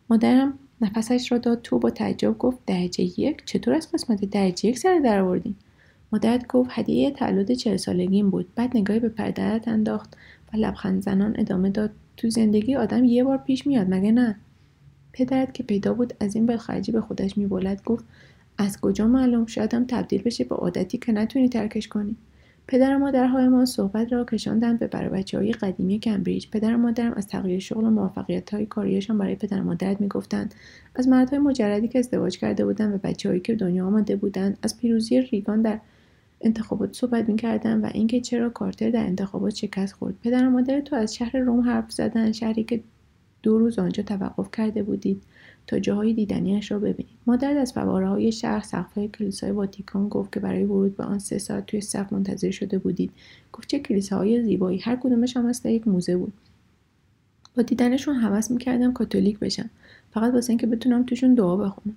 [0.10, 4.80] مادرم نفسش را داد تو با تعجب گفت درجه یک؟ چطور از قسمت درجه یک
[4.80, 5.56] سر در آوردی؟
[6.12, 8.48] مادرت گفت هدیه تولد چهل سالگیم بود.
[8.56, 10.18] بعد نگاهی به پدرت انداخت
[10.54, 11.92] و لبخند زنان ادامه داد.
[12.18, 14.36] تو زندگی آدم یه بار پیش میاد مگه نه؟
[15.14, 18.06] پدرت که پیدا بود از این بلخرجی به خودش میبلد گفت
[18.58, 22.16] از کجا معلوم شاید تبدیل بشه به عادتی که نتونی ترکش کنی؟
[22.68, 26.48] پدر و مادرهایمان صحبت را کشاندند به برای بچه قدیمی کمبریج.
[26.50, 30.56] پدر و مادرم از تغییر شغل و موفقیت های کاریشان برای پدر و مادرت می‌گفتند.
[30.96, 35.22] از مردهای مجردی که ازدواج کرده بودند و بچههایی که دنیا آمده بودند از پیروزی
[35.22, 35.80] ریگان در
[36.42, 40.16] انتخابات صحبت می‌کردند و اینکه چرا کارتر در انتخابات شکست خورد.
[40.24, 42.80] پدر و مادر تو از شهر روم حرف زدن شهری که
[43.44, 45.24] دو روز آنجا توقف کرده بودید.
[45.68, 50.40] تا جاهای دیدنیش را ببینید مادر از فواره های شهر سقفهای کلیسای واتیکان گفت که
[50.40, 53.12] برای ورود به آن سه ساعت توی صف منتظر شده بودید.
[53.54, 54.80] گفت چه کلیساهای زیبایی.
[54.80, 56.34] هر کدومش هم مثل یک موزه بود.
[57.58, 59.70] با دیدنشون حوض می‌کردم کاتولیک بشم.
[60.12, 61.96] فقط واسه اینکه بتونم توشون دعا بخونم.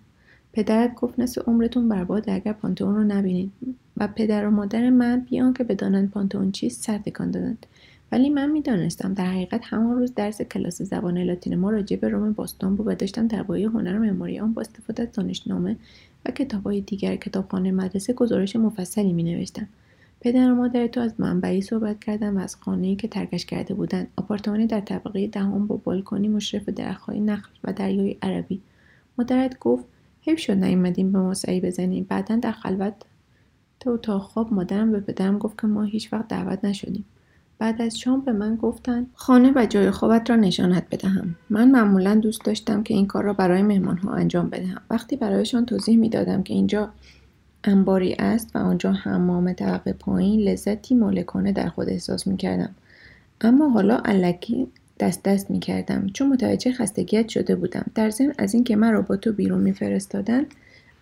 [0.52, 3.52] پدرت گفت نصف عمرتون برباد اگر پانتون رو نبینید.
[3.96, 7.66] و پدر و مادر من بیان که بدانند پانتون چیست سر دادند.
[8.12, 12.32] ولی من می‌دانستم در حقیقت همان روز درس کلاس زبان لاتین ما راجع به روم
[12.32, 15.76] باستان بود و داشتم درباره هنر معماری آن با استفاده از دانشنامه
[16.26, 19.68] و کتابهای دیگر کتابخانه مدرسه گزارش مفصلی می نوشتم.
[20.20, 24.08] پدر و مادر تو از منبعی صحبت کردم و از خانه‌ای که ترکش کرده بودند
[24.16, 28.60] آپارتمانی در طبقه دهم با بالکنی مشرف درختهای نخل و دریای عربی.
[29.18, 29.84] مادرت گفت
[30.20, 32.06] حیف شد نیومدیم به ما سعی بزنیم.
[32.08, 32.94] بعدا در خلوت
[33.80, 37.04] تا اتاق خواب مادرم به پدرم گفت که ما هیچ وقت دعوت نشدیم.
[37.60, 42.14] بعد از شام به من گفتند خانه و جای خوابت را نشانت بدهم من معمولا
[42.14, 46.54] دوست داشتم که این کار را برای مهمانها انجام بدهم وقتی برایشان توضیح می‌دادم که
[46.54, 46.90] اینجا
[47.64, 52.74] انباری است و آنجا حمام طبقه پایین لذتی مالکانه در خود احساس می کردم.
[53.40, 54.66] اما حالا علکی
[55.00, 57.84] دست دست می کردم چون متوجه خستگیت شده بودم.
[57.94, 60.46] در ضمن از اینکه مرا با تو بیرون میفرستادند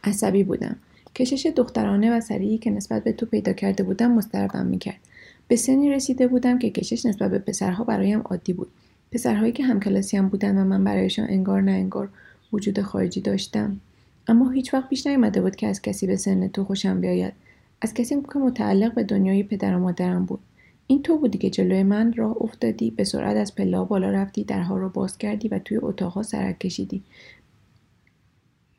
[0.04, 0.76] عصبی بودم.
[1.14, 5.00] کشش دخترانه و سریعی که نسبت به تو پیدا کرده بودم مضطربم می‌کرد
[5.48, 8.68] به سنی رسیده بودم که کشش نسبت به پسرها برایم عادی بود.
[9.12, 12.08] پسرهایی که همکلاسیم بودند و من برایشان انگار نه انگار
[12.52, 13.80] وجود خارجی داشتم.
[14.26, 17.32] اما هیچ وقت پیش نیامده بود که از کسی به سن تو خوشم بیاید.
[17.80, 20.40] از کسی که متعلق به دنیای پدر و مادرم بود.
[20.86, 24.76] این تو بودی که جلوی من راه افتادی به سرعت از پلا بالا رفتی درها
[24.76, 27.02] را باز کردی و توی اتاقها سرک کشیدی.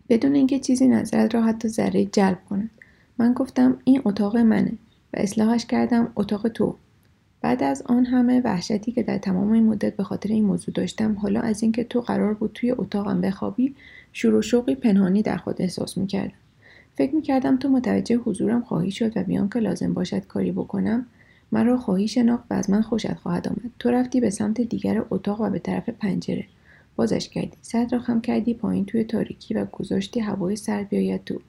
[0.09, 2.69] بدون اینکه چیزی نظرت را حتی ذره جلب کند.
[3.17, 4.71] من گفتم این اتاق منه.
[5.13, 6.75] و اصلاحش کردم اتاق تو.
[7.41, 11.13] بعد از آن همه وحشتی که در تمام این مدت به خاطر این موضوع داشتم
[11.13, 13.75] حالا از اینکه تو قرار بود توی اتاقم بخوابی
[14.13, 16.33] شور و شوقی پنهانی در خود احساس می‌کردم.
[16.95, 21.05] فکر می‌کردم تو متوجه حضورم خواهی شد و بیان که لازم باشد کاری بکنم
[21.51, 23.71] مرا خواهی شناخت و از من خوشت خواهد آمد.
[23.79, 26.45] تو رفتی به سمت دیگر اتاق و به طرف پنجره.
[26.95, 27.51] بازش کردی.
[27.61, 31.41] سرت را خم کردی پایین توی تاریکی و گذاشتی هوای سرد بیاید تو.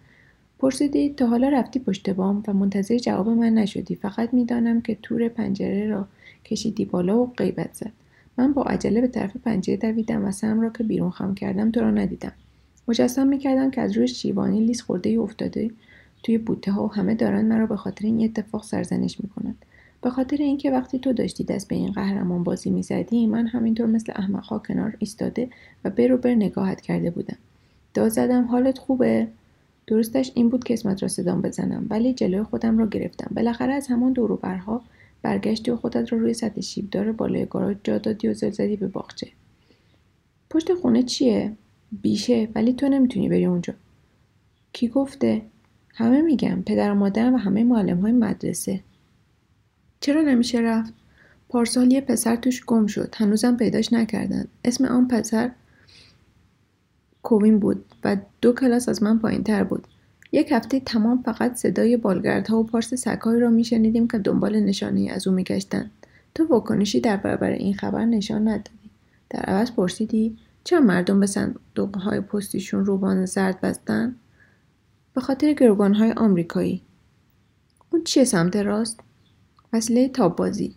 [0.61, 3.95] پرسیدی تا حالا رفتی پشت بام و منتظر جواب من نشدی.
[3.95, 6.07] فقط می‌دانم که تور پنجره را
[6.45, 7.93] کشیدی بالا و غیبت زد.
[8.39, 11.81] من با عجله به طرف پنجره دویدم و سم را که بیرون خم کردم تو
[11.81, 12.33] را ندیدم.
[12.89, 15.71] مجسم می‌کردم که از روی شیوانی لیز خورده ای افتاده
[16.23, 19.65] توی بوته ها و همه دارند مرا به خاطر این اتفاق سرزنش می‌کنند
[20.03, 24.13] به خاطر اینکه وقتی تو داشتی دست به این قهرمان بازی می‌زدی من همینطور مثل
[24.17, 25.49] احمقها کنار ایستاده
[25.85, 27.37] و برو بر نگاهت کرده بودم.
[27.95, 29.29] داد زدم حالت خوبه؟
[29.91, 33.31] درستش این بود که اسمت را صدام بزنم ولی جلوی خودم را گرفتم.
[33.35, 34.83] بالاخره از همان دوروبرها
[35.23, 38.87] برگشتی و خودت را روی سطح شیبدار بالای گاراژ جا دادی و زل زدی به
[38.87, 39.29] باغچه.
[40.51, 41.53] پشت خونه چیه؟
[42.03, 43.75] بیشه ولی تو نمی‌تونی بری اونجا.
[44.73, 45.43] کی گفته؟
[45.95, 48.81] همه میگم پدر و مادرم و همه معلم های مدرسه.
[50.01, 50.93] چرا نمیشه رفت؟
[51.49, 54.45] پارسال یه پسر توش گم شد هنوزم پیداش نکردن.
[54.65, 55.51] اسم آن پسر
[57.23, 59.87] کوین بود و دو کلاس از من پایین تر بود.
[60.33, 65.29] یک هفته تمام فقط صدای بالگردها و پارس سگهایی را میشنیدیم که دنبال نشانه از
[65.29, 65.91] او میگشتند
[66.35, 68.91] تو واکنشی در برابر این خبر نشان ندادی.
[69.31, 74.17] در عوض پرسیدی چرا مردم به صندوق های پستیشون روبان زرد بستن؟
[75.15, 76.83] به خاطر گروگان های آمریکایی.
[77.91, 79.01] اون چیه سمت راست؟
[79.73, 80.75] وسیله تاب بازی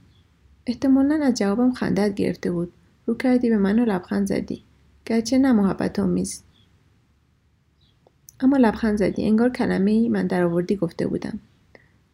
[0.68, 2.74] احتمالا از جوابم خندت گرفته بود.
[3.06, 4.64] رو کردی به من و لبخند زدی.
[5.06, 6.44] گرچه نه محبت آمیز.
[8.40, 9.26] اما لبخند زدی.
[9.26, 11.40] انگار کلمه ای من در آوردی گفته بودم.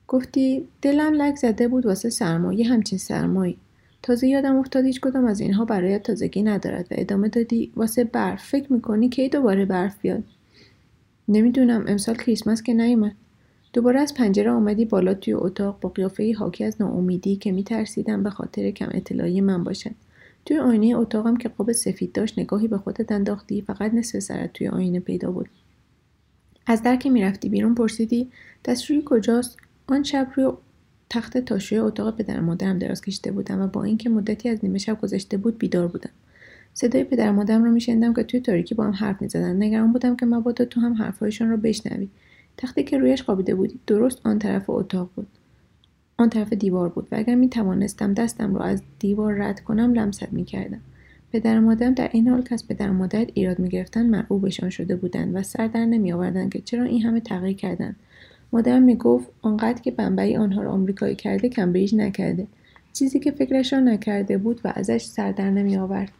[0.07, 3.57] گفتی دلم لک زده بود واسه سرمایه همچین سرمایی.
[4.03, 8.43] تازه یادم افتاد هیچ کدام از اینها برایت تازگی ندارد و ادامه دادی واسه برف.
[8.43, 10.23] فکر می‌کنی کی دوباره برف بیاد؟
[11.27, 11.85] نمی‌دونم.
[11.87, 13.15] امسال کریسمس که نیومد.
[13.73, 18.29] دوباره از پنجره آمدی بالا توی اتاق با قیافه حاکی از ناامیدی که میترسیدم به
[18.29, 19.91] خاطر کم اطلاعی من باشد.
[20.45, 24.67] توی آینه اتاقم که قاب سفید داشت نگاهی به خودت انداختی فقط نصف سرت توی
[24.67, 25.49] آینه پیدا بود
[26.67, 28.29] از در که می‌رفتی بیرون پرسیدی
[28.65, 30.51] دستشویی کجاست؟ آن شب روی
[31.09, 35.01] تخت تاشوی اتاق پدر مادرم دراز کشیده بودم و با اینکه مدتی از نیمه شب
[35.01, 36.09] گذشته بود بیدار بودم.
[36.73, 40.25] صدای پدر مادرم را میشنیدم که توی تاریکی با هم حرف می‌زدند نگران بودم که
[40.25, 42.09] مبادا تو هم حرفهایشان را بشنوی.
[42.57, 45.27] تختی که رویش خوابیده بودی درست آن طرف اتاق بود.
[46.19, 50.33] آن طرف دیوار بود و اگر می توانستم دستم را از دیوار رد کنم لمست
[50.33, 50.81] می کردم.
[51.31, 55.35] پدر مادرم در این حال که از پدر مادرت ایراد می گرفتن مرعوبشان شده بودند
[55.35, 57.95] و سر در نمی آوردن که چرا این همه تغییر کردند.
[58.53, 62.47] مادرم می گفت آنقدر که بمبئی آنها را آمریکایی کرده کمبریج نکرده.
[62.93, 66.11] چیزی که فکرش را نکرده بود و ازش سر در نمی آورد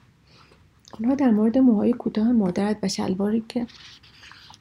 [0.91, 3.65] آنها در مورد موهای کوتاه مادرت و شلواری که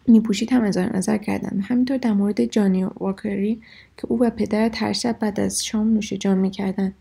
[0.09, 3.63] میپوشید هم اظهار نظر کردند همینطور در مورد جانی واکری
[3.97, 6.95] که او و پدرت هر بعد از شام نوش جان می‌کردند.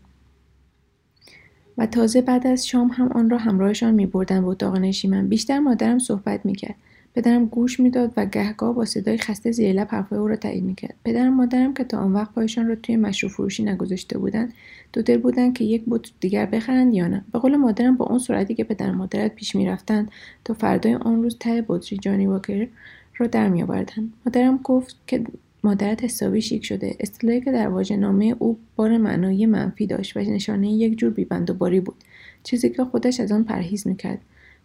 [1.78, 5.28] و تازه بعد از شام هم آن را همراهشان میبردند به اتاق نشیمن.
[5.28, 6.74] بیشتر مادرم صحبت می‌کرد.
[7.18, 10.94] پدرم گوش می‌داد و گهگاه با صدای خسته زیر لب حرفهای او را تایید می‌کرد.
[11.04, 14.52] پدرم مادرم که تا آن وقت پایشان را توی مشروب فروشی نگذاشته بودند
[14.92, 17.24] دو دل بودند که یک بوت دیگر بخرند یا نه.
[17.32, 20.10] به قول مادرم با اون سرعتی که پدر مادرت پیش می‌رفتند
[20.44, 22.68] تا فردای آن روز ته بطری جانی واکر
[23.16, 25.24] را در میآوردند مادرم گفت که
[25.64, 26.96] مادرت حسابی شیک شده.
[27.00, 31.54] اصطلاحی که در نامه او بار معنایی منفی داشت و نشانه یک جور بیبند و
[31.54, 31.96] باری بود.
[32.42, 34.20] چیزی که خودش از آن پرهیز می‌کرد.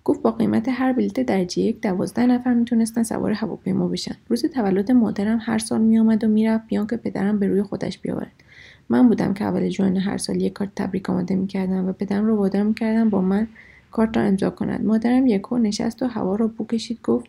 [0.05, 4.15] گفت با قیمت هر بلیت درجه یک دوازده نفر می‌تونستن سوار هواپیما بشن.
[4.29, 8.31] روز تولد مادرم هر سال میآمد و می‌رفت بیان که پدرم به روی خودش بیاورد.
[8.89, 12.35] من بودم که اول جوان هر سال یک کارت تبریک آماده می‌کردم و پدرم رو
[12.35, 13.47] وادار می‌کردم با من
[13.91, 14.85] کارت را امضا کند.
[14.85, 17.25] مادرم یکو نشست و هوا را بو کشید گفت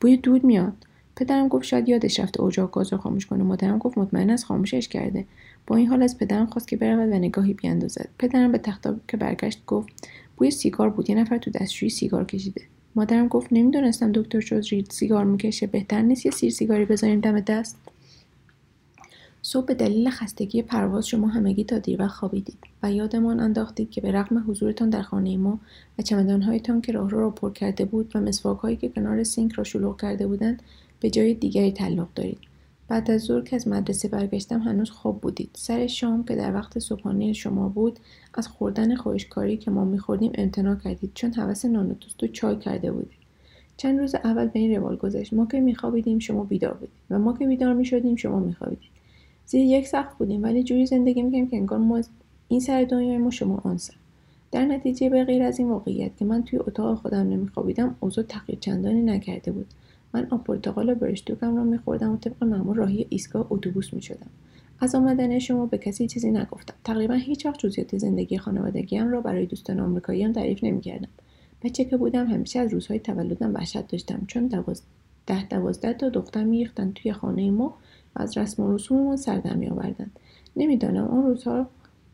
[0.00, 0.72] بوی دود میاد.
[1.16, 3.42] پدرم گفت شاید یادش رفته اجاق گاز را خاموش کنه.
[3.42, 5.24] مادرم گفت مطمئن است خاموشش کرده.
[5.66, 8.08] با این حال از پدرم خواست که برود و نگاهی بیاندازد.
[8.18, 9.88] پدرم به تختا که برگشت گفت
[10.36, 11.10] بوی سیگار بود.
[11.10, 12.62] یه نفر تو دستشویی سیگار کشیده.
[12.94, 15.66] مادرم گفت نمی‌دونستم دکتر چودری سیگار می‌کشه.
[15.66, 17.76] بهتر نیست یه سیر سیگاری بذاریم دم دست.
[19.42, 24.00] صبح به دلیل خستگی پرواز شما همگی تا دیر وقت خوابیدید و یادمان انداختید که
[24.00, 25.60] به رغم حضورتان در خانه ما
[25.98, 30.00] و چمدانهایتان که راهرو را پر کرده بود و مسواکهایی که کنار سینک را شلوغ
[30.00, 30.62] کرده بودند
[31.00, 32.38] به جای دیگری تعلق دارید.
[32.88, 35.50] بعد از ظهر که از مدرسه برگشتم هنوز خوب بودید.
[35.52, 37.98] سر شام که در وقت صبحانه شما بود
[38.34, 42.56] از خوردن خواهشکاری که ما میخوردیم امتناع کردید چون حوس نان و توست و چای
[42.56, 43.18] کرده بودید
[43.76, 45.32] چند روز اول به این روال گذشت.
[45.32, 46.94] ما که میخوابیدیم شما بیدار بودید.
[47.10, 48.90] و ما که بیدار می‌شدیم شما میخوابیدید.
[49.46, 52.00] زیر یک سقف بودیم ولی جوری زندگی می‌کنیم که انگار ما
[52.48, 53.94] این سر دنیای ما شما آن سر.
[54.52, 58.58] در نتیجه به غیر از این واقعیت که من توی اتاق خودم نمیخوابیدم اوضاع تغییر
[58.58, 59.66] چندانی نکرده بود.
[60.16, 64.26] من آب پرتقال و برشتوکم را میخوردم و طبق معمول راهی ایستگاه اتوبوس می‌شدم.
[64.80, 66.74] از آمدن شما به کسی چیزی نگفتم.
[66.84, 71.08] تقریبا هیچ وقت جزئیات زندگی خانوادگیم را برای دوستان آمریکاییان تعریف نمی‌کردم.
[71.62, 74.22] بچه که بودم همیشه از روزهای تولدم وحشت داشتم.
[74.26, 74.46] چون
[75.26, 77.74] ده دوازده تا دختر میریختند توی خانه ما
[78.16, 80.18] و از رسم و رسوممان سر در میآوردند
[80.56, 81.66] نمی‌دانم آن روزها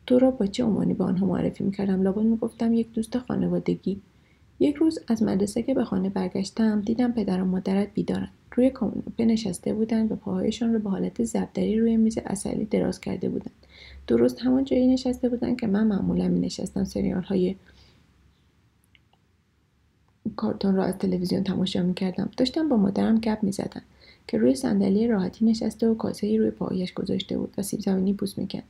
[0.07, 2.03] تو را با چه عنوانی به آنها معرفی می‌کردم.
[2.03, 4.01] لابد می‌گفتم یک دوست خانوادگی
[4.61, 9.25] یک روز از مدرسه که به خانه برگشتم دیدم پدر و مادرت بیدارند روی کاناپه
[9.25, 13.53] نشسته بودند و پاهایشان را به حالت زبدری روی میز اصلی دراز کرده بودند
[14.07, 17.57] درست همان جایی نشسته بودند که من معمولا می نشستم سریال های
[20.37, 23.83] کارتون را از تلویزیون تماشا می کردم داشتم با مادرم گپ می زدم
[24.27, 28.38] که روی صندلی راحتی نشسته و کاسه روی پاهایش گذاشته بود و سیب زمینی بوس
[28.38, 28.65] می‌کرد.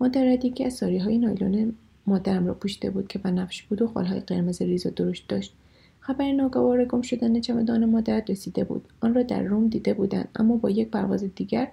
[0.00, 1.74] مادر که از ساری های نایلون
[2.06, 5.52] مادرم را پوشیده بود که بنفش بود و خالهای قرمز ریز و درشت داشت.
[6.00, 8.88] خبر ناگوار گم شدن چمدان مادر رسیده بود.
[9.00, 11.68] آن را در روم دیده بودند اما با یک پرواز دیگر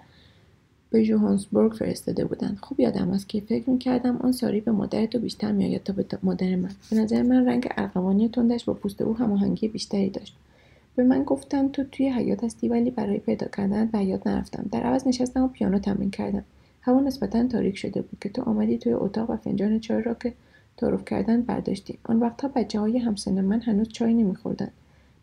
[0.90, 2.58] به جوهانسبورگ فرستاده بودند.
[2.62, 6.06] خوب یادم است که فکر می‌کردم آن ساری به مادر تو بیشتر میآید تا به
[6.24, 6.70] مادر من.
[6.92, 10.36] به نظر من رنگ ارغوانی تندش با پوست او هماهنگی بیشتری داشت.
[10.96, 14.66] به من گفتن تو توی حیات هستی ولی برای پیدا کردن به حیات نرفتم.
[14.72, 16.44] در عوض نشستم و پیانو تمرین کردم.
[16.82, 20.34] هوا نسبتا تاریک شده بود که تو آمدی توی اتاق و فنجان چای را که
[20.78, 21.98] تعارف کردن برداشتی.
[22.04, 24.72] آن وقتها بچه های همسن من هنوز چای نمیخوردند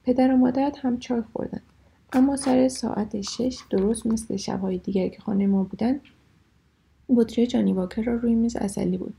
[0.05, 1.61] پدر و مادرت هم چای خوردن.
[2.12, 6.01] اما سر ساعت شش درست مثل شبهای دیگری که خانه ما بودن
[7.16, 9.14] بطری جانی واکر را روی میز اصلی بود.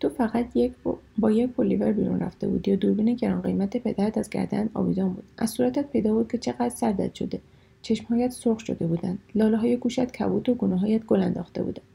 [0.00, 0.72] تو فقط یک
[1.18, 5.24] با یک پلیور بیرون رفته بودی و دوربین گران قیمت پدرت از گردن آویزان بود.
[5.38, 7.40] از صورتت پیدا بود که چقدر سردت شده.
[7.84, 9.18] چشمهایت سرخ شده بودند.
[9.34, 11.86] لاله های گوشت کبود و گونههایت گل انداخته بودند.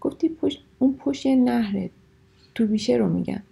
[0.00, 1.90] گفتی پشت اون پشت نهره.
[2.54, 3.42] تو بیشه رو میگم.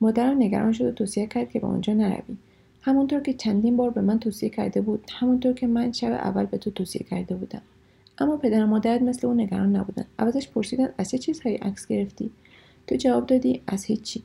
[0.00, 2.36] مادرم نگران شد و توصیه کرد که به آنجا نروی
[2.80, 6.58] همونطور که چندین بار به من توصیه کرده بود همونطور که من شب اول به
[6.58, 7.62] تو توصیه کرده بودم.
[8.18, 12.30] اما پدر و مادرت مثل اون نگران نبودن عوضش پرسیدن از چه چیزهایی عکس گرفتی؟
[12.86, 14.22] تو جواب دادی از هیچی.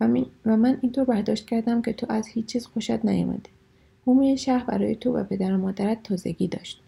[0.00, 0.08] و,
[0.46, 3.53] و من اینطور برداشت کردم که تو از هیچ چیز خوشت نیامده
[4.06, 6.80] حومه شهر برای تو و پدر و مادرت تازگی داشت.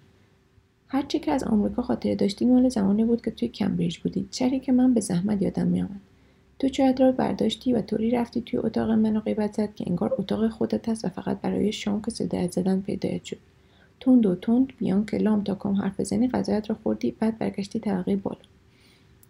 [0.88, 4.72] هرچی که از آمریکا خاطره داشتی مال زمانی بود که توی کمبریج بودی شهری که
[4.72, 6.00] من به زحمت یادم میآمد.
[6.58, 10.14] تو چایت را برداشتی و طوری رفتی توی اتاق من و غیبت زد که انگار
[10.18, 13.38] اتاق خودت است و فقط برای شام که صدایت زدن پیدایت شد.
[14.00, 17.80] تند و تند بیان که لام تا کام حرف بزنی غذایت را خوردی بعد برگشتی
[17.80, 18.38] طبقه بالا.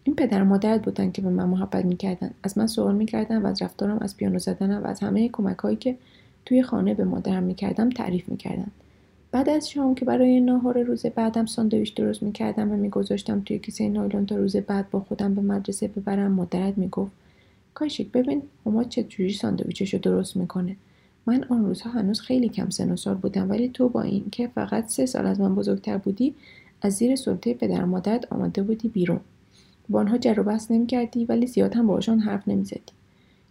[0.03, 2.31] این پدر و مادرت بودن که به من محبت می‌کردن.
[2.43, 5.75] از من سوال می‌کردن و از رفتارم از پیانو زدنم و از همه کمک هایی
[5.75, 5.97] که
[6.47, 8.71] توی خانه به مادرم می‌کردم تعریف می‌کردن.
[9.31, 13.89] بعد از شام که برای ناهار روز بعدم ساندویچ درست می‌کردم و میگذاشتم توی کیسه
[13.89, 17.11] نایلون تا روز بعد با خودم به مدرسه ببرم مادرت می‌گفت
[17.73, 20.75] کاشیک ببین هما چجوری ساندویچش رو درست می‌کنه.
[21.25, 24.87] من آن روزها هنوز خیلی کم سن و سال بودم ولی تو با اینکه فقط
[24.87, 26.35] سه سال از من بزرگتر بودی
[26.81, 29.19] از زیر سلطه پدر مادرت آمده بودی بیرون.
[29.89, 32.96] با آنها جر و بحث نمی‌کردی ولی زیاد هم باشان حرف نمی‌زدی.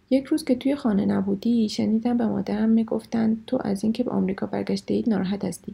[0.09, 4.45] یک روز که توی خانه نبودی شنیدم به مادرم می‌گفتند تو از اینکه به آمریکا
[4.45, 5.73] برگشته اید ناراحت هستی.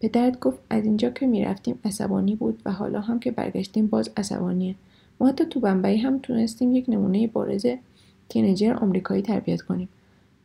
[0.00, 4.74] پدرت گفت از اینجا که می‌رفتیم عصبانی بود و حالا هم که برگشتیم باز عصبانیه.
[5.20, 7.66] ما حتی تو بمبئی هم تونستیم یک نمونه بارز
[8.28, 9.88] تینیجر آمریکایی تربیت کنیم.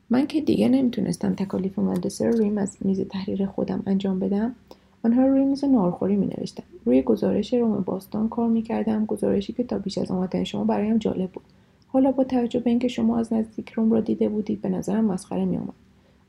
[0.09, 4.55] من که دیگه نمی‌تونستم تکالیف مدرسه رو روی میز تحریر خودم انجام بدم
[5.03, 9.63] آنها روی میز نارخوری می نوشتم روی گزارش روم باستان کار می کردم گزارشی که
[9.63, 11.43] تا بیش از آمدن شما برایم جالب بود.
[11.91, 15.45] حالا با توجه به اینکه شما از نزدیک روم را دیده بودید به نظرم مسخره
[15.45, 15.73] می آمد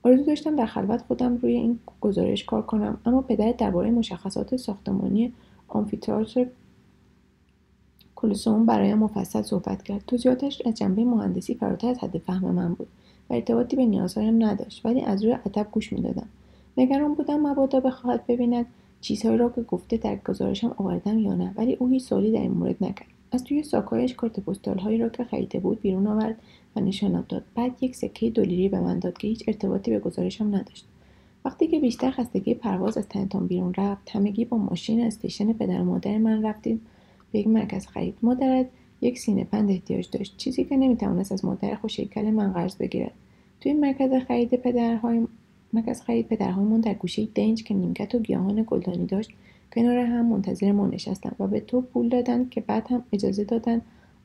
[0.03, 5.33] آرزو داشتم در خلوت خودم روی این گزارش کار کنم اما پدر درباره مشخصات ساختمانی
[5.69, 6.47] آمفیتئاتر
[8.17, 10.05] کلوسوم برایم مفصل صحبت کرد.
[10.07, 12.89] توضیحاتش از جنبه مهندسی فراتر از حد فهم من بود
[13.31, 16.27] و ارتباطی به نیازهایم نداشت ولی از روی ادب گوش می‌دادم.
[16.77, 18.67] نگران بودم مبادا بخواهد ببیند
[19.01, 22.51] چیزهایی را که گفته در گزارشم آوردم یا نه ولی او هیچ سوالی در این
[22.51, 23.09] مورد نکرد.
[23.33, 26.37] از توی ساکهایش کارت پستالهایی را که خریده بود بیرون آورد
[26.77, 27.45] و نشانم داد.
[27.55, 30.87] بعد یک سکه دولیری به من داد که هیچ ارتباطی به گزارشم نداشت.
[31.45, 36.19] وقتی که بیشتر خستگی پرواز از تنتان بیرون رفت همگی با ماشین استیشن پدر مادر
[36.19, 36.81] من رفتیم
[37.33, 38.15] به یک مرکز خرید.
[38.23, 38.67] مادرت
[39.01, 43.13] یک سینه پند احتیاج داشت چیزی که نمی‌توانست از مادر خوشیکل من قرض بگیرد.
[43.61, 45.27] توی مرکز خرید پدرهای
[45.73, 49.31] مرکز خرید پدرهایمان در گوشه دنج که نیمکت و گیاهان گلدانی داشت
[49.73, 53.81] کنار هم منتظر ما نشستم و به تو پول دادند که بعد هم اجازه دادن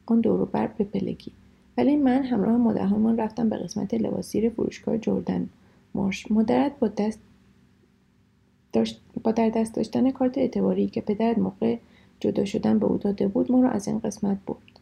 [0.05, 1.31] آن دور بر به پلکی
[1.77, 5.49] ولی من همراه مادرهایمان رفتم به قسمت لباسیر فروشگاه جردن
[5.95, 7.19] مارش مادرت با دست
[8.73, 11.77] داشت با در دست داشتن کارت اعتباری که پدرت موقع
[12.19, 14.75] جدا شدن به او داده بود ما را از این قسمت برد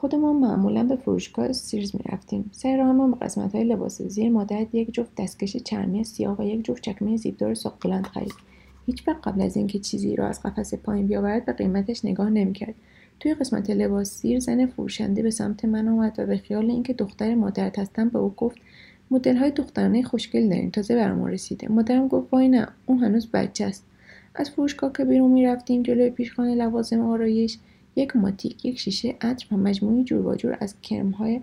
[0.00, 2.50] خودمان معمولا به فروشگاه سیرز می رفتیم.
[2.52, 6.64] سر راهمان به قسمت های لباس زیر مادرت یک جفت دستکش چرمی سیاه و یک
[6.64, 8.32] جفت چکمه زیبدار ساقلند خرید.
[8.88, 12.74] هیچ وقت قبل از اینکه چیزی را از قفس پایین بیاورد به قیمتش نگاه نمی‌کرد.
[13.20, 17.34] توی قسمت لباس زیر زن فروشنده به سمت من آمد و به خیال اینکه دختر
[17.34, 18.56] مادرت هستم به او گفت
[19.10, 21.68] مدل های دخترانه خوشگل داریم تازه بر ما رسیده.
[21.68, 23.84] مادرم گفت وای نه اون هنوز بچه است.
[24.34, 27.58] از فروشگاه که بیرون می‌رفتیم جلوی پیشخانه لوازم آرایش
[27.96, 31.40] یک ماتیک یک شیشه عطر و مجموعی جور جور از کرمهای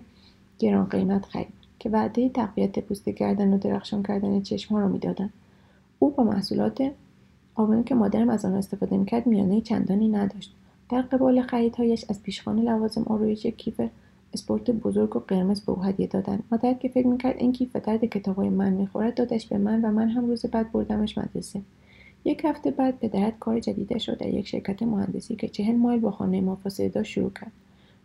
[0.58, 1.46] گران قیمت خرید
[1.78, 5.32] که وعده تقویت پوست گردن و درخشان کردن چشمها را می‌دادند
[5.98, 6.92] او با محصولات
[7.56, 10.54] آبنو که مادرم از آن استفاده می‌کرد میانه چندانی نداشت.
[10.90, 13.80] در قبال خریدهایش از پیشخانه لوازم آرایش کیف
[14.34, 16.42] اسپورت بزرگ و قرمز به او هدیه دادند.
[16.52, 20.08] مادر که فکر می‌کرد این کیف درد کتابهای من می‌خورد دادش به من و من
[20.08, 21.60] هم روز بعد بردمش مدرسه.
[22.24, 26.10] یک هفته بعد پدرت کار جدیدش را در یک شرکت مهندسی که چهل مایل با
[26.10, 27.52] خانه ما فاصله داشت شروع کرد.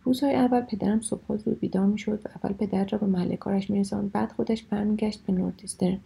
[0.04, 4.12] روزهای اول پدرم صبحها زود بیدار می‌شد و اول پدر را به محل کارش میرساند.
[4.12, 5.98] بعد خودش برمیگشت به Northeastern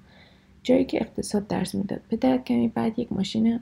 [0.66, 2.00] جایی که اقتصاد درس می‌داد.
[2.10, 3.60] پدرت کمی بعد یک ماشین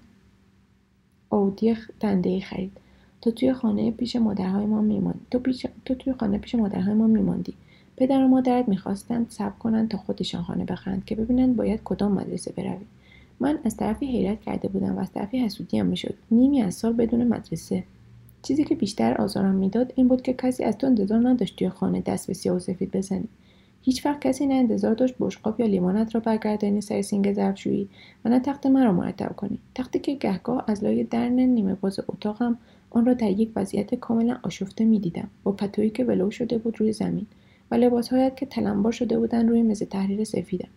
[1.30, 2.72] اودی دنده خرید.
[3.20, 5.66] تو توی خانه پیش مادرهای ما میماندی تو, پیش...
[5.84, 7.54] تو توی خانه پیش مادرهای ما میماندی.
[7.96, 12.52] پدر و مادرت می‌خواستند صبر کنند تا خودشان خانه بخرند که ببینند باید کدام مدرسه
[12.52, 12.84] بروی
[13.40, 16.14] من از طرفی حیرت کرده بودم و از طرفی حسودی هم می‌شد.
[16.30, 17.84] نیمی از سال بدون مدرسه.
[18.42, 22.00] چیزی که بیشتر آزارم می‌داد این بود که کسی از تو انتظار نداشت توی خانه
[22.00, 23.28] دست به سیاه و سفید بزنی.
[23.86, 27.88] هیچ وقت کسی نه انتظار داشت بشقاب یا لیمانت را برگردانی سر سینگ ظرفشویی
[28.24, 29.58] و نه تخت مرا مرتب کنی.
[29.74, 32.58] تختی که گهگاه از لای درن نیمه باز اتاقم
[32.90, 35.28] آن را در یک وضعیت کاملا آشفته می‌دیدم.
[35.42, 37.26] با پتویی که ولو شده بود روی زمین
[37.70, 40.68] و لباسهایت که تلمبار شده بودن روی مز تحریر سفیدم.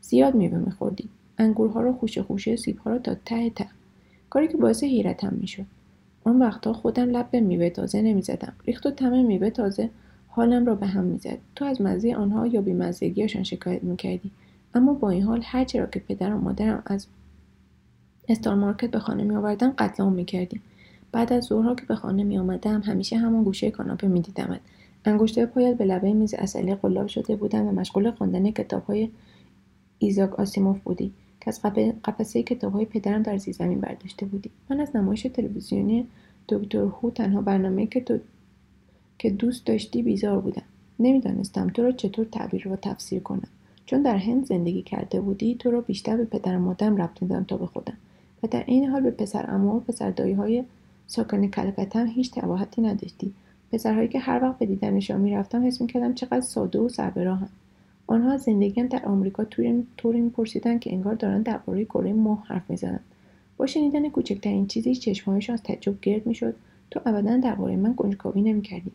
[0.00, 1.08] زیاد میوه میخوردی
[1.38, 3.66] انگورها را خوشه خوشه سیبها را تا ته ته.
[4.30, 5.66] کاری که باعث حیرتم می‌شد.
[6.24, 8.52] آن وقتها خودم لب به میوه تازه نمی‌زدم.
[8.66, 9.90] ریخت و تمه میوه تازه
[10.36, 11.38] حالم را به هم می‌زد.
[11.56, 14.30] تو از مزه آنها یا بیمزگیهاشان شکایت می‌کردی.
[14.74, 17.06] اما با این حال هرچی را که پدر و مادرم از
[18.28, 20.62] استار مارکت به خانه می آوردن قتل عام می‌کردیم.
[21.12, 24.60] بعد از ظهرها که به خانه می آمدم همیشه همان گوشه کاناپه میدیدمت.
[25.04, 29.08] انگشته پایت به لبه میز اصلی قلاب شده بودم و مشغول خواندن کتابهای
[29.98, 31.12] ایزاک آسیموف بودی.
[31.40, 31.62] که از
[32.04, 34.50] قفسه کتابهای پدرم در زیرزمین برداشته بودی.
[34.70, 36.06] من از نمایش تلویزیونی
[36.48, 38.18] دکتر هو تنها برنامه که تو
[39.18, 40.62] که دوست داشتی بیزار بودم.
[40.98, 43.48] نمی‌دانستم تو را چطور تعبیر و تفسیر کنم.
[43.86, 47.56] چون در هند زندگی کرده بودی تو را بیشتر به پدر مادرم ربط می‌دادم تا
[47.56, 47.96] به خودم.
[48.42, 50.64] و در این حال به پسر اما و پسر دایی های
[51.06, 53.32] ساکن کلکتم هیچ تباهتی نداشتی.
[53.72, 57.50] پسرهایی که هر وقت به دیدنشان می‌رفتم حس می‌کردم چقدر ساده و سربراهند
[58.06, 59.44] آنها از زندگیم در آمریکا
[59.96, 63.04] طوری میپرسیدند که انگار دارند درباره کره ماه حرف می‌زنند
[63.56, 66.54] با شنیدن کوچکترین چیزی چشمهایشان از تعجب گرد می‌شد.
[66.90, 68.90] تو ابدا درباره من کنجکاوی نمی‌کردی.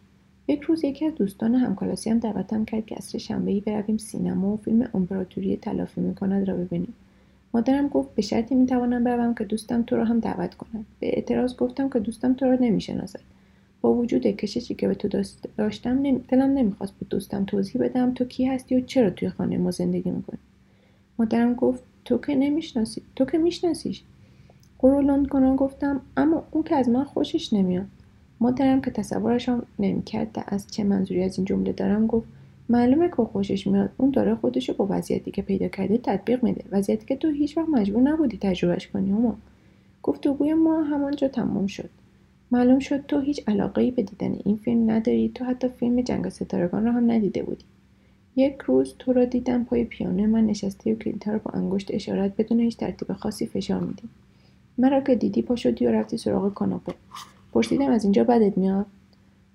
[0.49, 4.89] یک روز یکی از دوستان همکلاسیم دعوتم کرد که عصر شنبهای برویم سینما و فیلم
[4.93, 6.93] امپراتوری تلافی می‌کند را ببینیم.
[7.53, 10.85] مادرم گفت به شرطی می‌توانم بروم که دوستم تو را هم دعوت کند.
[10.99, 13.19] به اعتراض گفتم که دوستم تو را نمی‌شناسد.
[13.81, 15.23] با وجود کششی که به تو
[15.57, 19.71] داشتم دلم نمی‌خواست به دوستم توضیح بدم تو کی هستی و چرا توی خانه ما
[19.71, 20.39] زندگی می‌کنی.
[21.19, 24.03] مادرم گفت تو که نمی‌شناسی تو که میشناسیش.
[24.79, 27.87] قرولند کنان گفتم اما اون که از من خوشش نمیاد.
[28.41, 32.27] مادرم که تصورشم نمی‌کرد از چه منظوری از این جمله دارم گفت.
[32.69, 36.63] معلومه که خوشش میاد اون داره خودشو با وضعیتی که پیدا کرده تطبیق میده.
[36.71, 39.37] وضعیتی که تو هیچ وقت مجبور نبودی تجربهش کنی اما
[40.03, 41.89] گفتگوی ما همانجا تمام شد.
[42.51, 46.29] معلوم شد تو هیچ علاقه ای به دیدن این فیلم نداری تو حتی فیلم جنگ
[46.29, 47.65] ستارگان را هم ندیده بودی.
[48.35, 52.35] یک روز تو را دیدم پای پیانو من نشسته و کلیدها را با انگشت اشارت
[52.37, 54.03] بدون هیچ ترتیب خاصی فشار میدی.
[54.77, 56.93] مرا که دیدی پا شدی و رفتی سراغ کاناپه.
[57.53, 58.85] پرسیدم از اینجا بدت میاد؟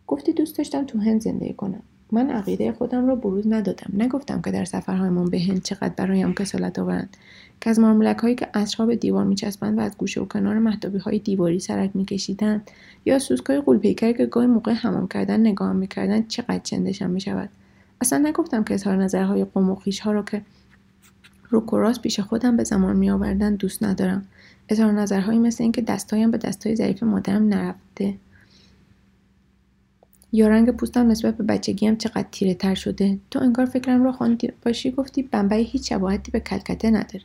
[0.07, 1.83] گفتی دوست داشتم تو هند زندگی کنم.
[2.13, 3.91] من عقیده خودم را بروز ندادم.
[3.95, 7.17] نگفتم که در سفرهایمان به هند چقدر برایم کسالت آورند.
[7.61, 10.99] که از مارملک هایی که اصرها به دیوار میچسبند و از گوشه و کنار محتابی
[10.99, 12.71] های دیواری سرک میکشیدند
[13.05, 17.49] یا سوسکای قولپیکری که گاهی موقع حمام کردن نگاه می‌کردند چقدر چندشم می‌شود.
[18.01, 20.43] اصلا نگفتم که اظهار نظرهای قوم و ها را که
[21.51, 24.25] روکوراس پیش خودم به زمان میآوردند دوست ندارم.
[24.69, 28.15] اظهار نظرهایی مثل اینکه دستهایم به دستهای ضعیف مادرم نرفته.
[30.33, 33.19] یا رنگ پوستم نسبت به بچگیم چقدر تیره تر شده.
[33.31, 37.25] تو انگار فکرم را خواندی باشی گفتی بمبئی هیچ شباهتی به کلکته نداره.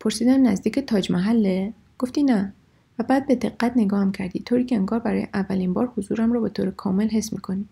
[0.00, 2.52] پرسیدم نزدیک تاج محله؟ گفتی نه.
[2.98, 4.40] و بعد به دقت نگاهم کردی.
[4.40, 7.64] طوری که انگار برای اولین بار حضورم رو به طور کامل حس می‌کنی.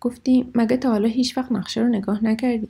[0.00, 2.68] گفتی مگه تا حالا هیچ وقت نقشه رو نگاه نکردی؟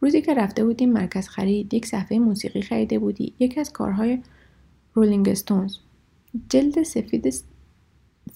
[0.00, 3.32] روزی که رفته بودیم مرکز خرید یک صفحه موسیقی خریده بودی.
[3.38, 4.18] یکی از کارهای
[4.96, 5.76] رولینگ استونز
[6.48, 7.34] جلد سفید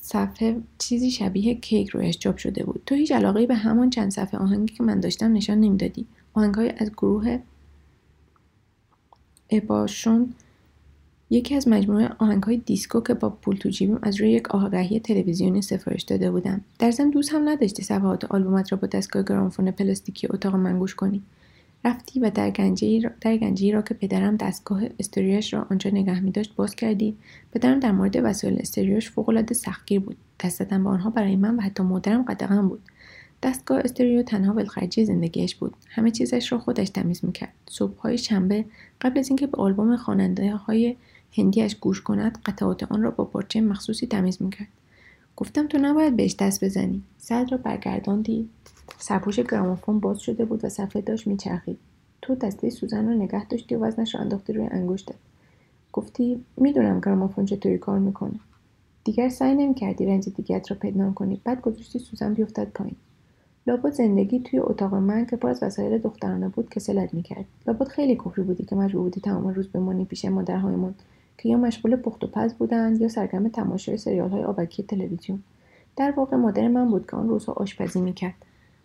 [0.00, 2.82] صفحه چیزی شبیه کیک رویش چاپ شده بود.
[2.86, 6.06] تو هیچ علاقه به همان چند صفحه آهنگی که من داشتم نشان نمی‌دادی.
[6.34, 7.38] آهنگهای از گروه
[9.50, 10.34] اباشون
[11.30, 15.00] یکی از مجموعه آهنگ های دیسکو که با پول تو جیبیم از روی یک آگهی
[15.00, 16.61] تلویزیونی سفارش داده بودم.
[16.78, 20.94] در ضمن دوست هم نداشتی صفحات آلبومت را با دستگاه گرامفون پلاستیکی اتاق من گوش
[20.94, 21.22] کنی.
[21.84, 26.74] رفتی و در گنجی را, که پدرم دستگاه استریوش را آنجا نگه می داشت باز
[26.74, 27.16] کردی.
[27.52, 30.16] پدرم در مورد وسایل استریوش فوقالعاده سختگیر بود.
[30.44, 32.80] دست به آنها برای من و حتی مادرم قدغن بود.
[33.42, 35.74] دستگاه استریو تنها ولخرجی زندگیش بود.
[35.88, 38.64] همه چیزش را خودش تمیز می‌کرد صبحهای شنبه
[39.00, 40.96] قبل از اینکه به آلبوم خواننده های
[41.36, 44.68] هندیش گوش کند قطعات آن را با پارچه مخصوصی تمیز می‌کرد
[45.36, 47.02] گفتم تو نباید بهش دست بزنی.
[47.18, 48.48] سر را برگرداندی.
[48.99, 51.78] سرپوش گرامافون باز شده بود و صفحه داشت میچرخید.
[52.22, 55.14] تو دسته سوزن رو نگه داشتی و وزنش را انداختی روی انگشتت.
[55.93, 58.41] گفتی می‌دونم گرامافون چطوری کار می‌کنه.
[59.05, 61.41] دیگر سعی نمی‌کردی رنج دیگرت را پنهان کنی.
[61.45, 62.97] بعد گذاشتی سوزن بیفتد پایین.
[63.66, 67.45] لابد زندگی توی اتاق من که پر از وسایل دخترانه بود کسلت می‌کرد.
[67.66, 70.95] لابد خیلی کفری بودی که مجبور بودی تمام روز بمانی پیش مادرهایمان
[71.38, 75.43] که یا مشغول پخت و پز بودند یا سرگرم تماشای سریال های آبکی تلویزیون.
[75.97, 78.34] در واقع مادر من بود که آن روزها آشپزی می‌کرد.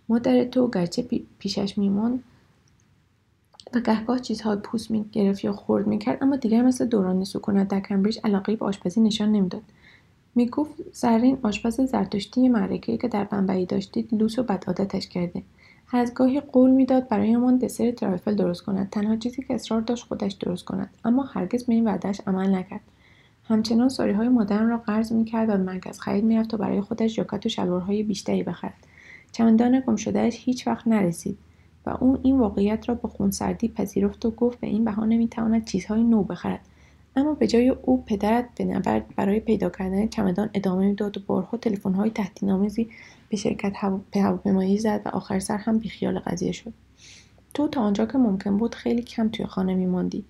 [0.10, 1.06] مادر تو گرچه
[1.40, 2.24] پیشش میماند
[3.74, 8.20] و گهگاه چیزهای پوست می‌گرفت یا خورد می‌کرد اما دیگر مثل دوران سکونت در کمبریج
[8.24, 9.62] علاقه به آشپزی نشان نمی‌داد.
[10.36, 15.44] می‌گفت زرین آشپز زرتشتی معرکه که در بمبئی داشتید لوس و بدعادتش کرده.
[15.92, 18.90] از گاهی قول می‌داد برایمان دسر ترایفل درست کند.
[18.90, 22.82] تنها چیزی که اصرار داشت خودش درست کند اما هرگز به این وعدهاش عمل نکرد.
[23.44, 27.50] همچنان های مادرم را قرض می‌کرد و مرکز خرید می‌رفت تا برای خودش ژاکت و
[27.50, 28.88] شلوارهای بیشتری بخرد.
[29.36, 31.38] چمدان گم شدهش هیچ وقت نرسید
[31.86, 36.04] و او این واقعیت را با خونسردی پذیرفت و گفت به این بهانه می‌تواند چیزهای
[36.04, 36.60] نو بخرد.
[37.16, 41.58] اما به جای او پدرت به نبرد برای پیدا کردن چمدان ادامه می‌داد و بارها
[41.58, 42.90] تلفن‌های تهدیدآمیزی
[43.30, 43.74] به شرکت
[44.14, 46.74] هواپیمایی زد و آخر سر هم بیخیال قضیه شد.
[47.54, 50.26] تو تا آنجا که ممکن بود خیلی کم توی خانه میماندی.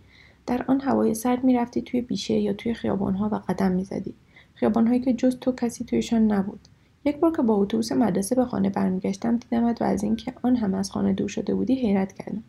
[0.48, 4.14] در آن هوای سرد می‌رفتی توی بیشه یا توی خیابانها و قدم می‌زدی.
[4.54, 6.60] خیابانهایی که جز تو کسی تویشان نبود.
[7.06, 10.78] یک بار که با اتوبوس مدرسه به خانه برمیگشتم دیدمت و از اینکه آن همه
[10.78, 12.44] از خانه دور شده بودی حیرت کردم.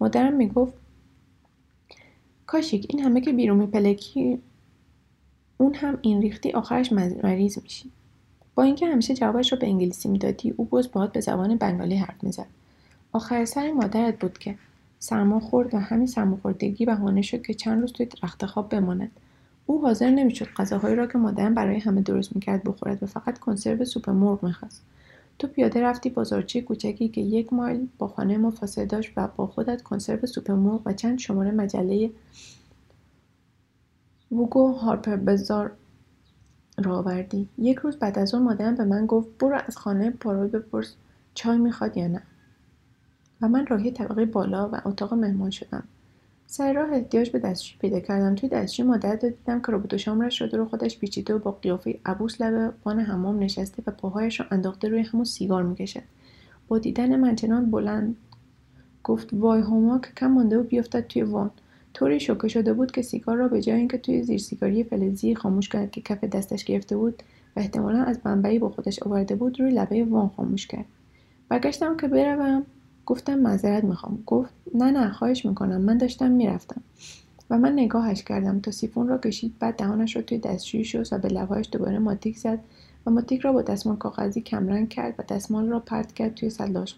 [0.00, 0.72] مادرم می‌گفت
[2.46, 4.38] کاشیک این همه که بیرون میپلکی
[5.58, 7.90] اون هم این ریختی آخرش مریض میشی.
[8.54, 12.24] با اینکه همیشه جوابش رو به انگلیسی می‌دادی او باز باهات به زبان بنگالی حرف
[12.24, 12.46] می‌زد.
[13.12, 14.54] آخر سر مادرت بود که
[14.98, 19.10] سرما خورد و همین سرماخوردگی بهانه شد که چند روز توی رخت خواب بماند.
[19.66, 23.84] او حاضر نمی‌شد غذاهایی را که مادرم برای همه درست می‌کرد بخورد و فقط کنسرو
[23.84, 24.82] سوپ مرغ می‌خواست.
[25.38, 29.46] تو پیاده رفتی بازارچه کوچکی که یک مایل با خانه ما فاصله داشت و با
[29.46, 32.10] خودت کنسرو سوپ مرغ و چند شماره مجله
[34.32, 35.70] ووگو هارپر بزار
[36.78, 37.48] را آوردی.
[37.58, 40.94] یک روز بعد از اون مادرم به من گفت برو از خانه پارول بپرس
[41.34, 42.22] چای می‌خواد یا نه؟
[43.40, 45.84] و من راهی طبقه بالا و اتاق مهمان شدم.
[46.54, 48.34] سر راه احتیاج به دستشویی پیدا کردم.
[48.34, 52.40] توی دستشویی مادر دیدم که رابط شامرش شده رو خودش پیچیده و با قیافه عبوس
[52.40, 56.02] لب بان حمام نشسته و پاهایش را انداخته روی همون سیگار می‌کشد.
[56.68, 58.16] با دیدن من چنان بلند
[59.04, 61.50] گفت وای هما که کم مانده و بیفتد توی وان.
[61.94, 65.68] طوری شوکه شده بود که سیگار را به جای اینکه توی زیر سیگاری فلزی خاموش
[65.68, 67.22] کند که کف دستش گرفته بود
[67.56, 70.86] و احتمالا از بمبئی با خودش آورده بود روی لبه وان خاموش کرد.
[71.48, 72.66] برگشتم که بروم.
[73.06, 74.22] گفتم معذرت می‌خوام.
[74.26, 75.80] گفت نه نه خواهش می‌کنم.
[75.80, 76.82] من داشتم می‌رفتم.
[77.50, 78.60] و من نگاهش کردم.
[78.60, 79.54] تا سیفون را کشید.
[79.58, 82.58] بعد دهانش را توی دستشویی شست و به لبهایش دوباره ماتیک زد
[83.06, 86.96] و ماتیک را با دستمال کاغذی کمرنگ کرد و دستمال را پرت کرد توی سلاش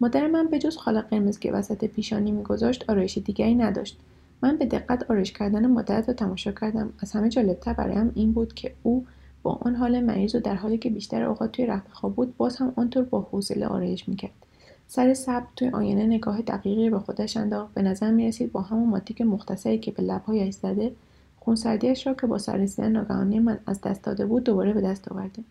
[0.00, 3.98] مادر من به جز خاله قرمز که وسط پیشانی میگذاشت آرایش دیگری نداشت.
[4.42, 6.92] من به دقت آرایش کردن مادرت را تماشا کردم.
[7.00, 9.06] از همه جالبتر برایم این بود که او
[9.42, 12.56] با آن حال مریض و در حالی که بیشتر اوقات توی رخت خواب بود باز
[12.56, 14.45] هم آنطور با حوصله آرایش می‌کرد.
[14.88, 17.74] سر صبر توی آینه نگاه دقیقی به خودش انداخت.
[17.74, 20.92] به نظر می‌رسید با همون ماتیک مختصری که به لبهایش زده
[21.40, 25.42] خونسردیش را که با سررسیدن ناگهانی من از دست داده بود دوباره به دست آورده.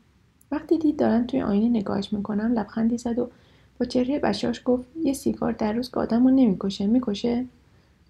[0.51, 3.29] وقتی دید دارم توی آینه نگاهش می‌کنم لبخندی زد و
[3.79, 7.45] با چهره بشاش گفت یه سیگار در روز که آدم رو نمی‌کشه می‌کشه؟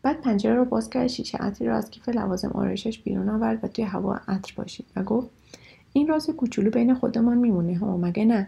[0.02, 3.68] بعد پنجره رو باز کرد شیشه عطری را از کیف لوازم آرایشش بیرون آورد و
[3.68, 5.30] توی هوا عطر باشید و گفت
[5.94, 8.48] این راز کوچولو بین خودمان میمونه ها مگه نه؟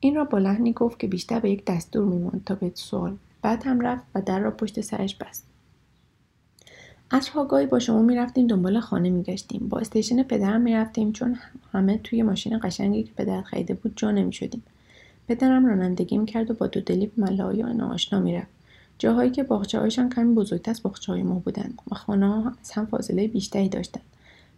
[0.00, 3.16] این را با لحنی گفت که بیشتر به یک دستور میموند تا به سوال.
[3.42, 5.44] بعد هم رفت و در را پشت سرش بست.
[7.10, 9.68] عصرها گاهی با شما می‌رفتیم دنبال خانه میگشتیم.
[9.68, 11.36] با استیشن پدرم می‌رفتیم چون
[11.72, 14.62] همه توی ماشین قشنگی که پدرت خریده بود جا نمی‌شدیم.
[15.28, 18.48] پدرم رانندگی می‌کرد و با دودلی به ملاهای ناآشنا می‌رفت.
[18.98, 23.28] جاهایی که باغچههایشان کمی بزرگتر از باغچههای ما بودند و خانه ها از هم فاصله
[23.28, 24.04] بیشتری داشتند.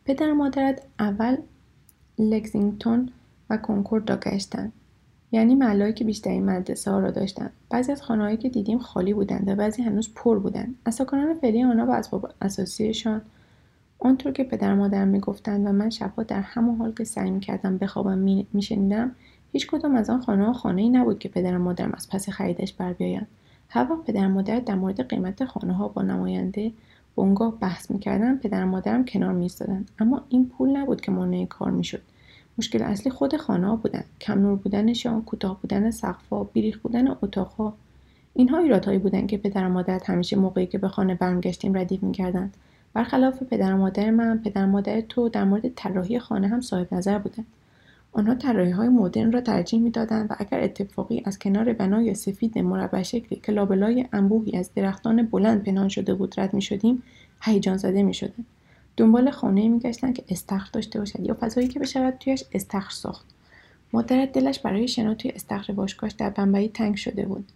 [0.05, 1.36] پدر مادرت اول
[2.18, 3.09] لکزینگتون
[3.51, 4.72] و کنکورد را گشتند
[5.33, 9.49] یعنی محلهایی که بیشترین مدرسه ها را داشتند بعضی از خانههایی که دیدیم خالی بودند
[9.49, 13.22] و بعضی هنوز پر بودند از ساکنان فعلی آنها و اسباب اساسیشان.
[13.99, 18.47] آنطور که پدر مادرم می‌گفتند و من شبها در همان حال که سعی می‌کردم بخوابم
[18.53, 19.12] میشنیدم
[19.53, 22.93] هیچ کدام از آن خانه خانه ای نبود که پدر مادرم از پس خریدش بر
[22.93, 23.26] بیایند.
[23.68, 26.72] هر وقت پدر مادر در مورد قیمت خانه ها با نماینده
[27.16, 32.03] بنگاه بحث می‌کردن پدر مادرم کنار میایستادند اما این پول نبود که مانع کار می‌شد.
[32.59, 37.74] مشکل اصلی خود خانه ها بودن کم نور بودنشان کوتاه بودن سقفها بیریخ بودن اتاقها.
[38.34, 42.57] اینها ایرادهایی بودند که پدر و مادرت همیشه موقعی که به خانه برمیگشتیم ردیف می‌کردند.
[42.94, 46.94] برخلاف پدر و مادر من پدر و مادر تو در مورد طراحی خانه هم صاحب
[46.94, 47.46] نظر بودند.
[48.12, 53.03] آنها طراحی های مدرن را ترجیح می‌دادند و اگر اتفاقی از کنار بنای سفید مربع
[53.03, 57.03] شکلی که لابلای انبوهی از درختان بلند پنهان شده بود رد می شدیم
[57.42, 58.44] هیجان زده می شدن.
[58.97, 63.26] دنبال خانه میگشتند که استخر داشته باشد یا فضایی که بشود تویش استخر ساخت.
[63.93, 67.49] مادرت دلش برای شنا توی استخر باشگاهش در بمبئی تنگ شده بود.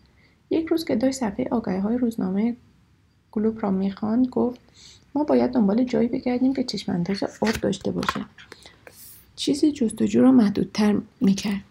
[0.51, 2.57] یک روز که داشت صفحه آگهی های روزنامه
[3.33, 4.61] گلوب را می‌خواند گفت
[5.15, 8.25] ما باید دنبال جایی بگردیم که چشمانداز آب داشته باشه.
[9.37, 11.65] چیزی جستجو را محدودتر می‌کرد.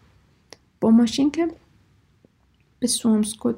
[0.82, 1.48] با ماشین که
[2.80, 3.56] به سومسکوت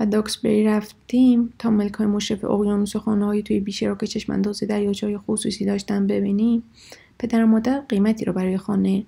[0.00, 5.64] و داکسبری رفتیم تا ملکای مشرف اقیانوس و توی بیشه را که چشمانداز دریاچههای خصوصی
[5.64, 6.62] داشتن ببینیم
[7.18, 9.04] پدر و مادر قیمتی را برای خانه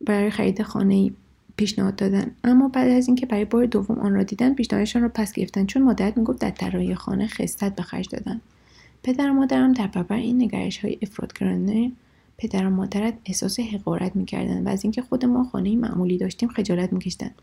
[0.00, 1.10] برای خرید خانه
[1.56, 2.30] پیشنهاد دادن.
[2.44, 5.82] اما بعد از اینکه برای بار دوم آن را دیدن پیشنهادشان را پس گرفتن چون
[5.82, 8.40] مادرت می‌گفت در طراحی خانه خستت به خرج دادن.
[9.02, 11.92] پدر و مادرم در برابر این نگرش های افرادگرانه
[12.38, 16.92] پدر و مادرت احساس حقارت می‌کردند و از اینکه خود ما خانه معمولی داشتیم خجالت
[16.92, 17.34] میکشیدند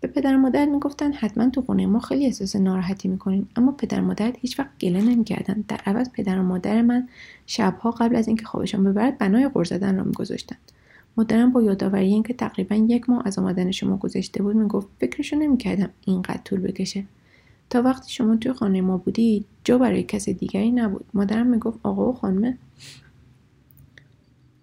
[0.00, 3.46] به پدر مادر می‌گفتن حتما تو خونه ما خیلی احساس ناراحتی می‌کنین.
[3.56, 5.64] اما پدر و مادرت هیچ وقت گله نمی‌کردن.
[5.68, 7.08] در عوض پدر و مادر من
[7.46, 10.72] شبها قبل از اینکه خوابشان ببرد بنای غر زدن را میگذاشتند
[11.16, 15.90] مادرم با یادآوری اینکه تقریبا یک ماه از آمدن شما گذشته بود می‌گفت فکرشو نمی‌کردم
[16.06, 17.04] اینقدر طول بکشه.
[17.70, 21.04] تا وقتی شما توی خانه ما بودی جا برای کس دیگری نبود.
[21.14, 22.58] مادرم می‌گفت آقا و خانم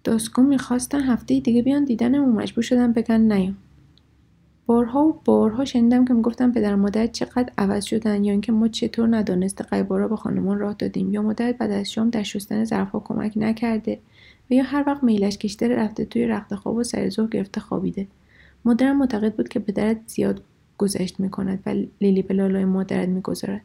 [0.04, 2.34] داسکو می‌خواستن هفته دیگه بیان دیدنمون.
[2.34, 3.56] مجبور شدن بگن نیام
[4.66, 9.16] بارها و بارها شنیدم که می‌گفتن پدر مادر چقدر عوض شدن یا اینکه ما چطور
[9.16, 13.32] ندانسته قیبارا به خانمان راه دادیم یا مادر بعد از شام در شستن ظرفها کمک
[13.36, 13.98] نکرده
[14.50, 18.06] و یا هر وقت میلش کشته رفته توی رخت خواب و سر ظهر گرفته خوابیده.
[18.64, 20.42] مادرم معتقد بود که پدرت زیاد
[20.78, 23.62] گذشت می‌کند و لیلی به لالای مادرت می‌گذارد.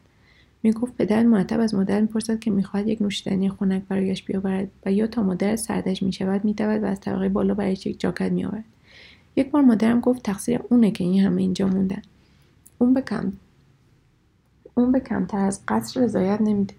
[0.62, 5.06] می‌گفت پدرت مرتب از مادرت می‌پرسد که می‌خواهد یک نوشیدنی خنک برایش بیاورد و یا
[5.06, 8.64] تا مادرت سردش می‌شود میدود و از طبقه بالا برایش یک جاکت میآورد.
[9.36, 12.02] یک بار مادرم گفت تقصیر اونه که این همه اینجا موندن
[12.78, 13.32] اون به کم
[14.74, 16.74] اون به کمتر از قصر رضایت نمیده.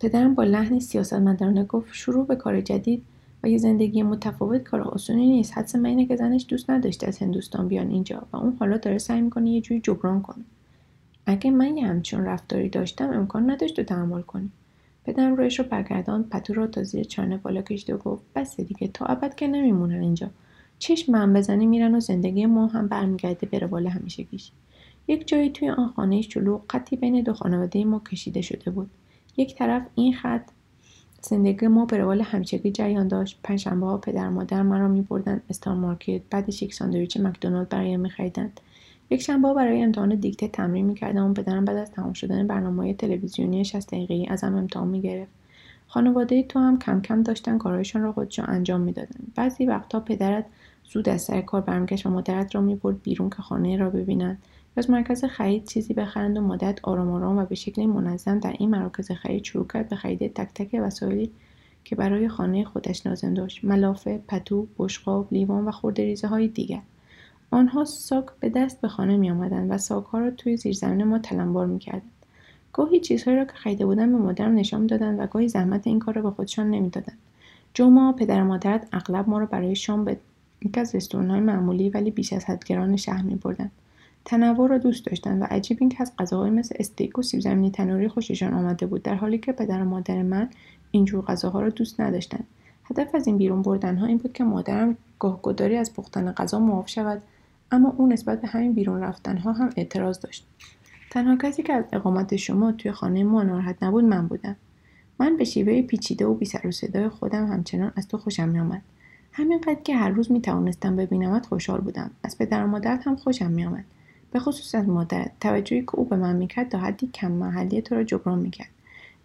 [0.00, 3.02] پدرم با لحنی سیاستمدارانه گفت شروع به کار جدید
[3.42, 5.58] و یه زندگی متفاوت کار آسونی نیست.
[5.58, 8.98] حدس من اینه که زنش دوست نداشته از هندوستان بیان اینجا و اون حالا داره
[8.98, 10.44] سعی می‌کنه یه جوری جبران کنه.
[11.26, 14.50] اگه من یه همچون رفتاری داشتم امکان نداشت تو تحمل کنی.
[15.04, 18.88] پدرم رویش رو برگردان پتو را تا زیر چانه بالا کشید و گفت بس دیگه
[18.88, 20.30] تا ابد که نمیمونن اینجا.
[20.82, 24.50] چشم من بزنی میرن و زندگی ما هم برمیگرده بره بالا همیشگیش.
[25.08, 28.90] یک جایی توی آن خانه شلوغ خطی بین دو خانواده ما کشیده شده بود.
[29.36, 30.50] یک طرف این خط
[31.20, 33.38] زندگی ما به روال همیشگی جریان داشت.
[33.42, 36.22] پنجشنبه ها پدر مادر مرا میبردن استار مارکت.
[36.30, 38.60] بعدش یک ساندویچ مکدونالد برایم میخریدند
[39.10, 41.30] یک شنبه برای امتحان دیکته تمرین می‌کردم.
[41.30, 45.32] و پدرم بعد از تمام شدن برنامه تلویزیونی 60 دقیقهای ازم امتحان می‌گرفت.
[45.86, 49.20] خانواده تو هم کم کم داشتن کارهایشان را خودشان انجام می‌دادن.
[49.34, 50.46] بعضی وقتها پدرت
[50.92, 54.42] زود از سر کار برمیگشت و مادرت را می‌برد بیرون که خانه را ببینند
[54.76, 58.70] از مرکز خرید چیزی بخرند و مدت آرام آرام و به شکل منظم در این
[58.70, 61.30] مراکز خرید شروع کرد به خرید تک تک وسایلی
[61.84, 63.64] که برای خانه خودش لازم داشت.
[63.64, 66.80] ملافه پتو بشقاب لیوان و خورده های دیگر.
[67.50, 71.66] آنها ساک به دست به خانه می آمدند و ساکها را توی زیرزمین ما تلمبار
[71.66, 72.12] می کردند.
[72.72, 76.14] گاهی چیزهایی را که خریده بودن به مادرم نشان دادند و گاهی زحمت این کار
[76.14, 77.18] را به خودشان نمی‌دادند.
[77.74, 80.16] جمعه پدر و مادرت اغلب ما را برای شام به
[80.64, 83.70] یکی از رستورانهای معمولی ولی بیش از حد گران شهر می بردن.
[84.24, 88.08] تنوع را دوست داشتند و عجیب اینکه از غذاهایی مثل استیک و سیب زمینی تنوری
[88.08, 90.50] خوششان آمده بود در حالی که پدر و مادر من
[90.90, 92.44] اینجور غذاها را دوست نداشتند.
[92.84, 97.22] هدف از این بیرون بردنها این بود که مادرم گاهگداری از پختن غذا معاف شود
[97.70, 100.46] اما او نسبت به همین بیرون رفتنها هم اعتراض داشت.
[101.10, 104.56] تنها کسی که از اقامت شما توی خانه ما ناراحت نبود من بودم.
[105.18, 108.82] من به شیوه پیچیده و بی و صدای خودم همچنان از تو خوشم میآمد.
[109.32, 113.50] همینقدر که هر روز می توانستم ببینمت خوشحال بودم از پدر و مادرت هم خوشم
[113.50, 113.84] میآمد
[114.30, 117.94] به خصوص از مادرت توجهی که او به من می‌کرد تا حدی کم محلی تو
[117.94, 118.70] را جبران می‌کرد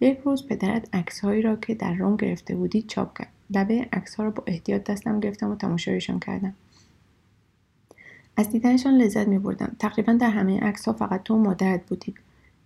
[0.01, 4.31] یک روز پدرت عکسهایی را که در روم گرفته بودی چاپ کرد لبه عکسها را
[4.31, 6.53] با احتیاط دستم گرفتم و تماشایشان کردم
[8.37, 9.75] از دیدنشان لذت می بردم.
[9.79, 12.15] تقریبا در همه عکس ها فقط تو و مادرت بودید.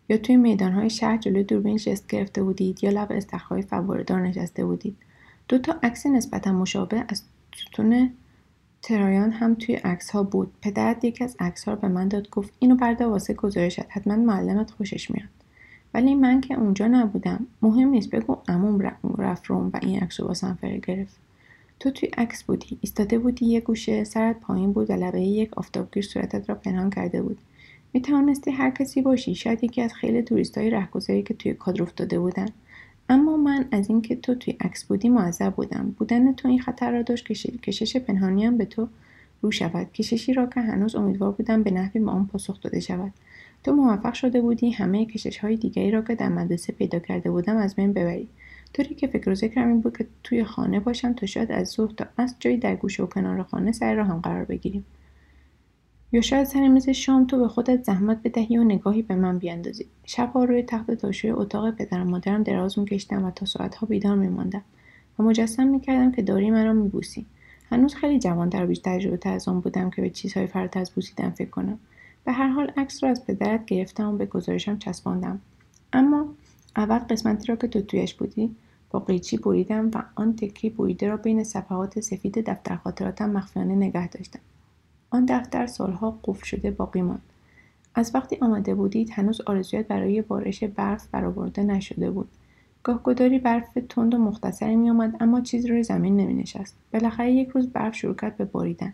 [0.09, 4.65] یا توی میدان های شهر جلوی دوربین جست گرفته بودید یا لب استخرهای فواردار نشسته
[4.65, 4.97] بودید.
[5.51, 7.23] دو تا عکس نسبتا مشابه از
[7.55, 8.11] ستون
[8.81, 10.53] ترایان هم توی عکس ها بود.
[10.61, 13.85] پدرت یکی از عکس ها رو به من داد گفت اینو برده واسه گزارشت.
[13.89, 15.29] حتما معلمت خوشش میاد.
[15.93, 17.47] ولی من که اونجا نبودم.
[17.61, 21.15] مهم نیست بگو عموم رفت روم و این عکس رو واسم گرفت.
[21.79, 22.77] تو توی عکس بودی.
[22.81, 27.21] ایستاده بودی یه گوشه سرت پایین بود و لبه یک آفتابگیر صورتت را پنهان کرده
[27.21, 27.37] بود.
[27.93, 29.35] می توانستی هر کسی باشی.
[29.35, 32.47] شاید یکی از خیلی توریستای رهگذاری که توی کادر افتاده بودن.
[33.11, 35.95] اما من از اینکه تو توی عکس بودی معذب بودم.
[35.99, 38.87] بودن تو این خطر را داشت که کشش پنهانی هم به تو
[39.41, 39.91] رو شود.
[39.91, 43.13] کششی را که هنوز امیدوار بودم به نحوی به آن پاسخ داده شود.
[43.63, 47.57] تو موفق شده بودی همه کشش های دیگری را که در مدرسه پیدا کرده بودم
[47.57, 48.27] از بین ببری.
[48.73, 51.91] طوری که فکر و ذکرم این بود که توی خانه باشم تا شاید از ظهر
[51.91, 54.85] تا از جایی در گوشه و کنار خانه سر را هم قرار بگیریم.
[56.13, 59.85] یا شاید سر میز شام تو به خودت زحمت بدهی و نگاهی به من بیاندازی.
[60.05, 64.61] شبها روی تخت تاشوی اتاق پدر و مادرم دراز میکشیدم و تا ساعتها بیدار میماندم
[65.19, 67.25] و مجسم می‌کردم که داری مرا میبوسی.
[67.69, 71.29] هنوز خیلی جوانتر و بیشتر تجربه از آن بودم که به چیزهای فراتر از بوسیدن
[71.29, 71.79] فکر کنم.
[72.25, 75.41] به هر حال عکس را از پدرت گرفتم و به گزارشم چسباندم.
[75.93, 76.25] اما
[76.75, 78.55] اول قسمتی را که تو تویش بودی
[78.89, 84.07] با قیچی بریدم و آن تکی بریده را بین صفحات سفید دفتر خاطراتم مخفیانه نگه
[84.07, 84.39] داشتم.
[85.11, 87.21] آن دفتر سالها قفل شده باقی ماند.
[87.95, 92.29] از وقتی آمده بودید هنوز آرزویت برای بارش برف برآورده نشده بود.
[92.83, 96.75] گاهگداری برف تند و مختصری میآمد اما چیزی روی زمین نمینشست.
[96.93, 98.93] بالاخره یک روز برف شروع کرد به باریدن.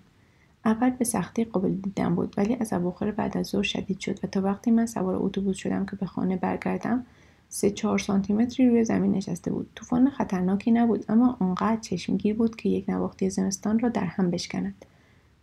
[0.65, 4.27] اول به سختی قابل دیدن بود ولی از اواخر بعد از ظهر شدید شد و
[4.27, 7.05] تا وقتی من سوار اتوبوس شدم که به خانه برگردم
[7.49, 9.69] سه چهار سانتیمتری روی زمین نشسته بود.
[9.75, 14.85] طوفان خطرناکی نبود اما آنقدر چشمگیر بود که یک نواختی زمستان را در هم بشکند.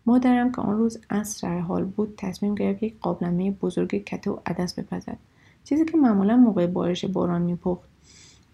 [0.07, 4.39] مادرم که آن روز عصر سر حال بود تصمیم گرفت یک قابلمه بزرگ کته و
[4.47, 5.17] عدس بپزد.
[5.65, 7.89] چیزی که معمولا موقع بارش باران میپخت.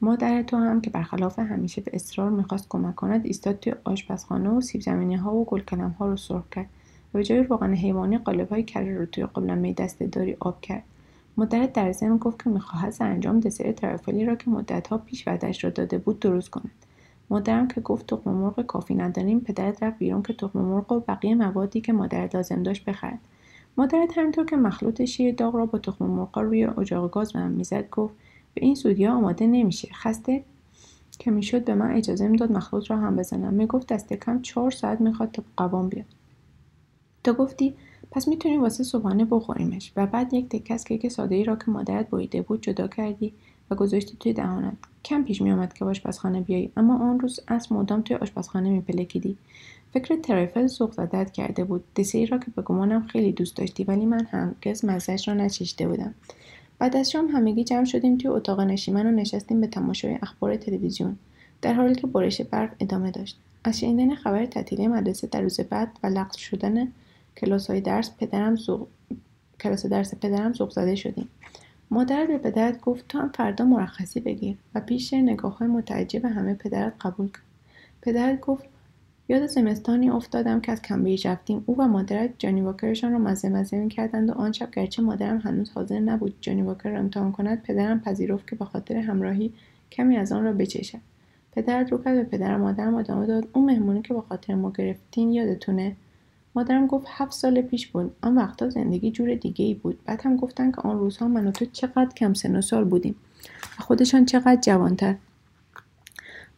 [0.01, 4.61] مادر تو هم که برخلاف همیشه به اصرار می‌خواست کمک کند ایستاد توی آشپزخانه و
[4.61, 6.67] سیب زمینی ها و گلکلم ها رو سرخ کرد
[7.15, 10.83] و به جای روغن حیوانی قالب های کره رو توی قابلمه دسته داری آب کرد.
[11.37, 15.71] مادرت در ضمن گفت که می‌خواهد انجام دسر ترفلی را که مدتها پیش وعدهاش را
[15.71, 16.71] داده بود درست کند.
[17.31, 21.35] مادرم که گفت تخم مرغ کافی نداریم پدرت رفت بیرون که تخم مرغ و بقیه
[21.35, 23.19] موادی که مادرت لازم داشت بخرد.
[23.77, 27.91] مادرت همینطور که مخلوط شیر داغ را با تخم مرغ روی اجاق گاز به می‌زد
[27.91, 28.15] گفت
[28.55, 29.89] به این سودی آماده نمیشه.
[29.93, 30.45] خسته
[31.19, 33.55] که می‌شد به من اجازه می‌داد مخلوط را هم بزنم.
[33.55, 36.07] می‌گفت دست کم چهار ساعت می‌خواد تا قوام بیاد.
[37.25, 37.75] تو گفتی
[38.11, 39.93] پس می‌تونیم واسه صبحانه بخوریمش.
[39.97, 43.35] و بعد یک تکه از کیک ساده ای را که مادرت بریده بود جدا کردی
[43.71, 44.77] و گذاشتی توی دهانت.
[45.05, 49.37] کم پیش میآمد که آشپزخانه بیایی اما آن روز از مدام توی آشپزخانه میپلکیدی.
[49.93, 51.85] فکر ترایفل سوق زدت کرده بود.
[51.95, 56.15] دسری را که به گمانم خیلی دوست داشتی ولی من هرگز مزهش را نچشیده بودم.
[56.79, 61.17] بعد از شام همگی جمع شدیم توی اتاق نشیمن و نشستیم به تماشای اخبار تلویزیون
[61.63, 63.39] در حالی که بارش برف ادامه داشت.
[63.65, 66.93] از شنیدن خبر تعطیلی مدرسه در روز بعد و لغو شدن
[67.37, 68.87] کلاس های درس پدرم زوغ...
[69.61, 71.29] کلاس درس پدرم زوغ زده شدیم.
[71.91, 76.55] مادر به پدرت گفت تو هم فردا مرخصی بگیر و پیش نگاه های متعجب همه
[76.55, 77.43] پدرت قبول کرد
[78.03, 78.65] پدرت گفت
[79.29, 81.65] یاد زمستانی افتادم که از کمبریج رفتیم.
[81.67, 85.71] او و مادرت جانی واکرشان را مزه مزه می‌کردند و آن شب گرچه مادرم هنوز
[85.71, 89.53] حاضر نبود جانی واکر را امتحان کند پدرم پذیرفت که به خاطر همراهی
[89.93, 90.99] کمی از آن را بچشد.
[91.53, 93.49] پدرت رو کرد به پدر مادرم ادامه داد.
[93.53, 95.97] اون مهمونی که به خاطر ما گرفتین یادتونه؟
[96.55, 98.13] مادرم گفت هفت سال پیش بود.
[98.23, 99.99] آن وقتا زندگی جور دیگه ای بود.
[100.05, 103.15] بعد هم گفتن که آن روزها من و تو چقدر کم سن و سال بودیم.
[103.79, 105.17] و خودشان چقدر جوانتر.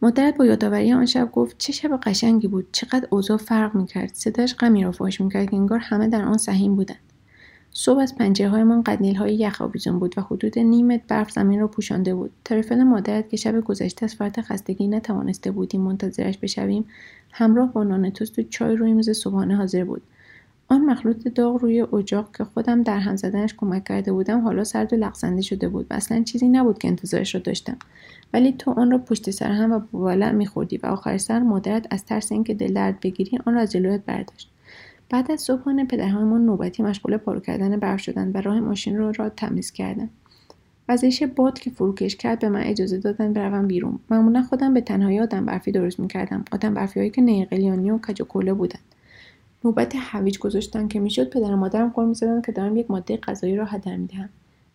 [0.01, 2.67] مادرت با یادآوری آن شب گفت چه شب قشنگی بود.
[2.71, 4.13] چقدر اوضاع فرق می‌کرد.
[4.13, 7.12] صداش غمی را فاش می‌کرد که انگار همه در آن سهیم بودند.
[7.73, 12.31] صبح از پنجرههایمان قدنیل های یخآویزون بود و حدود نیمت برف زمین را پوشانده بود.
[12.45, 16.85] تلفن مادرت که شب گذشته از فرط خستگی نتوانسته بودیم منتظرش بشویم
[17.31, 20.01] همراه با نان توست و چای روی میز صبحانه حاضر بود.
[20.67, 24.93] آن مخلوط داغ روی اجاق که خودم در هم زدنش کمک کرده بودم حالا سرد
[24.93, 27.77] و لغزنده شده بود و اصلا چیزی نبود که انتظارش را داشتم.
[28.33, 32.05] ولی تو آن را پشت سر هم و با میخوردی و آخر سر مادرت از
[32.05, 34.52] ترس اینکه دل درد بگیری آن را از جلویت برداشت.
[35.09, 39.29] بعد از صبحانه پدرهایمان نوبتی مشغول پارو کردن برف شدند و راه ماشین رو را
[39.29, 40.09] تمیز کردند.
[40.89, 43.99] وزش باد که فروکش کرد به من اجازه دادن بروم بیرون.
[44.09, 46.45] معمولا خودم به تنهایی آدم برفی درست می‌کردم.
[46.51, 48.83] آدم برفی هایی که نیقلیانی و کج و بودند.
[49.65, 53.55] نوبت هویج گذاشتن که می‌شد پدر و مادرم قول می‌زدند که دارم یک ماده غذایی
[53.55, 54.29] را هدر می‌دهم.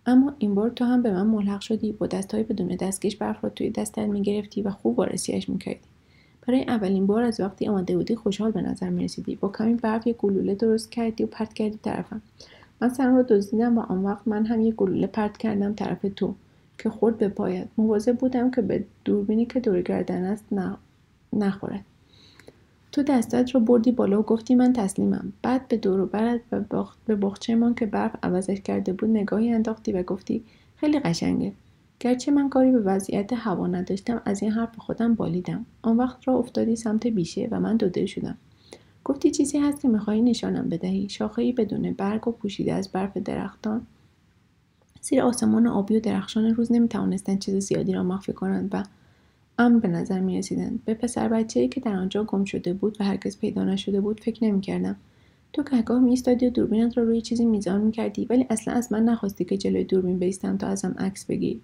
[0.07, 1.93] اما این بار تو هم به من ملحق شدی.
[1.93, 5.81] با دستهای بدون دستکش برف را توی دستت می‌گرفتی و خوب وارسیش می‌کردی.
[6.49, 9.37] برای اولین بار از وقتی آماده بودی خوشحال به نظر می‌رسیدی.
[9.37, 12.23] با کمی برف یک گلوله درست کردی و پرت کردی طرفم.
[12.81, 16.35] من سرم رو دزدیدم و آن وقت من هم یک گلوله پرت کردم طرف تو
[16.79, 17.69] که خورد به پایت.
[17.79, 20.45] مواظب بودم که به دوربینی که دور گردن است
[21.33, 21.85] نخورد.
[22.93, 25.33] تو دستت رو بردی بالا و گفتی من تسلیمم.
[25.43, 29.93] بعد به دور و برت و به باغچهمان که برف عوضش کرده بود نگاهی انداختی
[29.93, 30.45] و گفتی
[30.77, 31.53] خیلی قشنگه.
[32.01, 36.35] گرچه من کاری به وضعیت هوا نداشتم از این حرف خودم بالیدم آن وقت را
[36.35, 38.39] افتادی سمت بیشه و من دو شدم
[39.05, 43.87] گفتی چیزی هست که می‌خواهی نشانم بدهی شاخهای بدون برگ و پوشیده از برف درختان
[45.01, 48.83] زیر آسمان آبی و درخشان روز نمی‌توانستند چیز زیادی را مخفی کنند و
[49.59, 50.85] امن به نظر می رسیدند.
[50.85, 54.45] به پسر بچه که در آنجا گم شده بود و هرگز پیدا نشده بود فکر
[54.45, 54.97] نمی کردم.
[55.53, 59.05] تو گهگاه می و دوربینت را روی چیزی میزان می کردی ولی اصلا از من
[59.05, 61.61] نخواستی که جلوی دوربین بیستم تا ازم عکس بگیری.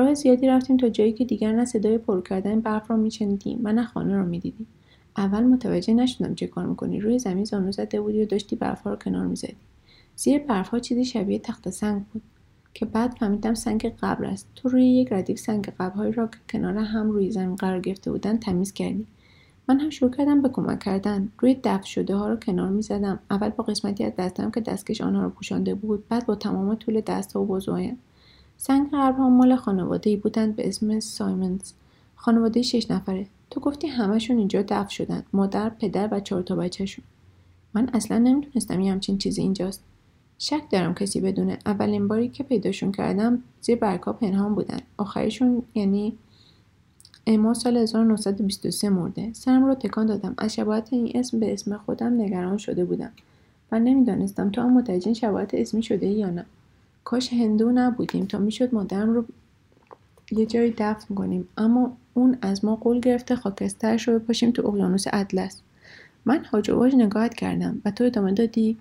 [0.00, 3.72] راه زیادی رفتیم تا جایی که دیگر نه صدای پر کردن برف را میشنیدیم و
[3.72, 4.66] نه خانه را می‌دیدیم.
[5.16, 7.00] اول متوجه نشدم چه کار می‌کنی.
[7.00, 9.56] روی زمین زانو زده بودی و داشتی برفها را کنار می‌زدی.
[10.16, 12.22] زیر برفها چیزی شبیه تخت سنگ بود
[12.74, 14.48] که بعد فهمیدم سنگ قبر است.
[14.54, 18.42] تو روی یک ردیف سنگ قبرهایی را که کنار هم روی زمین قرار گرفته بودند
[18.42, 19.06] تمیز کردی.
[19.68, 21.28] من هم شروع کردم به کمک کردن.
[21.38, 25.00] روی دفع شده ها را کنار می زدم اول با قسمتی از دستم که دستکش
[25.00, 27.98] آنها را پوشانده بود بعد با تمام طول دست و بزوهایم
[28.62, 31.72] سنگ ها مال خانواده ای بودند به اسم سایمنز.
[32.16, 33.26] خانواده شش نفره.
[33.50, 37.04] تو گفتی همشون اینجا دفن شدند مادر پدر و چهار تا بچهشون.
[37.74, 39.82] من اصلا نمی‌دونستم یه همچین چیزی اینجاست.
[40.38, 41.58] شک دارم کسی بدونه.
[41.66, 44.80] اولین باری که پیداشون کردم زیر برگها پنهان بودن.
[44.96, 46.16] آخرشون یعنی
[47.26, 49.32] اما سال 1923 مرده.
[49.32, 50.34] سرم رو تکان دادم.
[50.38, 53.12] از شباهت این اسم به اسم خودم نگران شده بودم
[53.72, 56.46] و نمی‌دانستم تو هم متوجه شباهت اسمی شده یا نه.
[57.10, 59.24] کاش هندو نبودیم تا می‌شد مادرم رو
[60.32, 61.48] یه جایی دفن کنیم.
[61.56, 65.60] اما اون از ما قول گرفته خاکسترش رو بپاشیم تو اقیانوس اطلس.
[66.24, 68.76] من هاج نگاهت کردم و تو ادامه دادی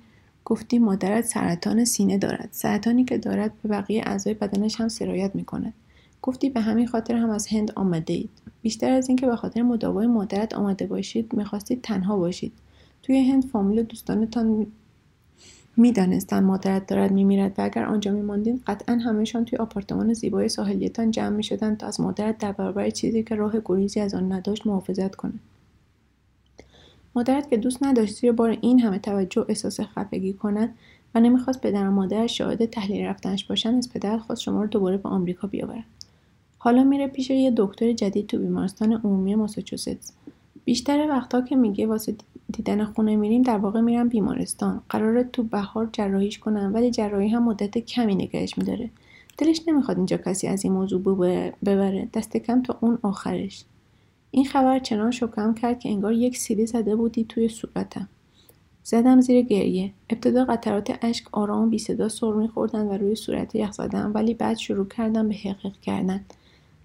[0.45, 2.49] گفتی مادرت سرطان سینه دارد.
[2.51, 5.73] سرطانی که دارد به بقیه اعضای بدنش هم سرایت می‌کند.
[6.21, 8.29] گفتی به همین خاطر هم از هند آمده اید
[8.61, 12.53] بیشتر از اینکه به خاطر مداوای مادرت آمده باشید می‌خواستید تنها باشید.
[13.03, 14.67] توی هند فامیل و دوستانتان
[15.79, 21.35] می‌دانستم مادرت دارد میمیرد و اگر آنجا میماندید قطعا همهشان توی آپارتمان زیبای ساحلیتان جمع
[21.35, 25.39] می‌شدند تا از مادرت در برابر چیزی که راه گریزی از آن نداشت محافظت کند
[27.15, 30.75] مادرت که دوست نداشت زیر بار این همه توجه احساس خفگی کند
[31.15, 34.97] و نمی‌خواست پدر و مادرش شاهد تحلیل رفتنش باشند از پدرت خواست شما رو دوباره
[34.97, 35.83] به آمریکا بیاورد.
[36.57, 40.13] حالا میره پیش یه دکتر جدید تو بیمارستان عمومی ماساچوستس.
[40.69, 42.15] بیشتر وقتا که میگه واسه
[42.51, 44.81] دیدن خونه میریم در واقع میرم بیمارستان.
[44.89, 48.89] قراره تو بهار جراحیش کنم ولی جراحی هم مدت کمی نگهش میداره.
[49.37, 51.01] دلش نمی‌خواد اینجا کسی از این موضوع
[51.65, 53.63] ببره دست کم تا اون آخرش.
[54.31, 58.07] این خبر چنان شکم کرد که انگار یک سیلی زده بودی توی صورتم.
[58.83, 59.91] زدم زیر گریه.
[60.09, 64.57] ابتدا قطرات اشک آرام بی صدا سر میخوردن و روی صورت یخ زدم ولی بعد
[64.57, 66.25] شروع کردم به حقیق کردن.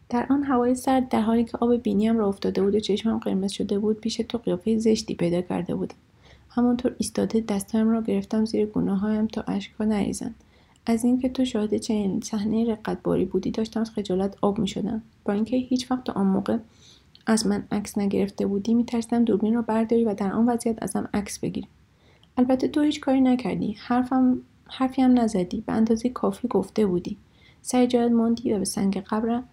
[0.09, 3.53] در آن هوای سرد در حالی که آب بینیم را افتاده بود و چشمم قرمز
[3.53, 5.97] شده بود پیش تو قیافه زشتی پیدا کرده بودم.
[6.49, 10.35] همانطور ایستاده دستهایم را گرفتم زیر گناههایم تا اشکها نریزند
[10.87, 15.33] از اینکه تو شاهد چنین صحنه رقتباری بودی داشتم از خجالت آب می شدم با
[15.33, 16.59] اینکه هیچ وقت آن موقع
[17.27, 21.39] از من عکس نگرفته بودی میترسیدم دوربین را برداری و در آن وضعیت ازم عکس
[21.39, 21.69] بگیری.
[22.37, 23.77] البته تو هیچ کاری نکردی.
[23.79, 25.61] حرفم حرفی هم نزدی.
[25.67, 27.17] به اندازه کافی گفته بودی.
[27.63, 29.45] سر جایت ماندی و به سنگ قبرم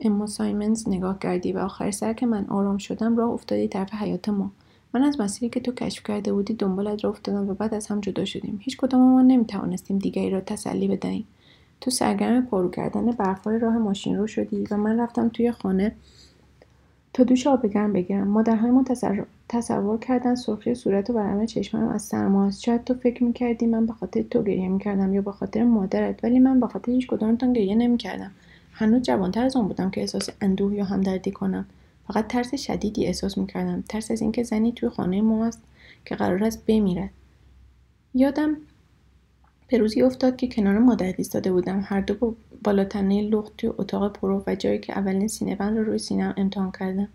[0.00, 4.28] اما سایمنز نگاه کردی و آخر سر که من آرام شدم راه افتادی طرف حیات
[4.28, 4.50] ما.
[4.94, 8.00] من از مسیری که تو کشف کرده بودی دنبالت را افتادم و بعد از هم
[8.00, 8.60] جدا شدیم.
[8.62, 11.26] هیچ کدام ما نمی‌توانستیم دیگری را تسلی بدهیم.
[11.80, 15.92] تو سرگرم پارو کردن برفهای راه ماشین رو شدی و من رفتم توی خانه
[17.12, 18.28] تا دوش آب گرم بگیرم.
[18.28, 18.84] مادرهای ما
[19.48, 22.62] تصور کردن سرخی صورت و ورم چشمم از سرما است.
[22.62, 26.38] شاید تو فکر می‌کردی من به خاطر تو گریه می‌کردم یا به خاطر مادرت ولی
[26.38, 28.30] من به خاطر هیچ کدامتان گریه نمی‌کردم.
[28.80, 31.66] هنوز جوانتر از آن بودم که احساس اندوه یا همدردی کنم.
[32.08, 33.84] فقط ترس شدیدی احساس می‌کردم.
[33.88, 35.62] ترس از اینکه زنی توی خانه ما است
[36.04, 37.10] که قرار است بمیرد
[38.14, 38.56] یادم
[39.68, 41.80] به روزی افتاد که کنار مادر ایستاده بودم.
[41.84, 45.98] هر دو با بالاتنه لخت توی اتاق پرو و جایی که اولین سینهبند رو روی
[45.98, 47.08] سینم امتحان کردم.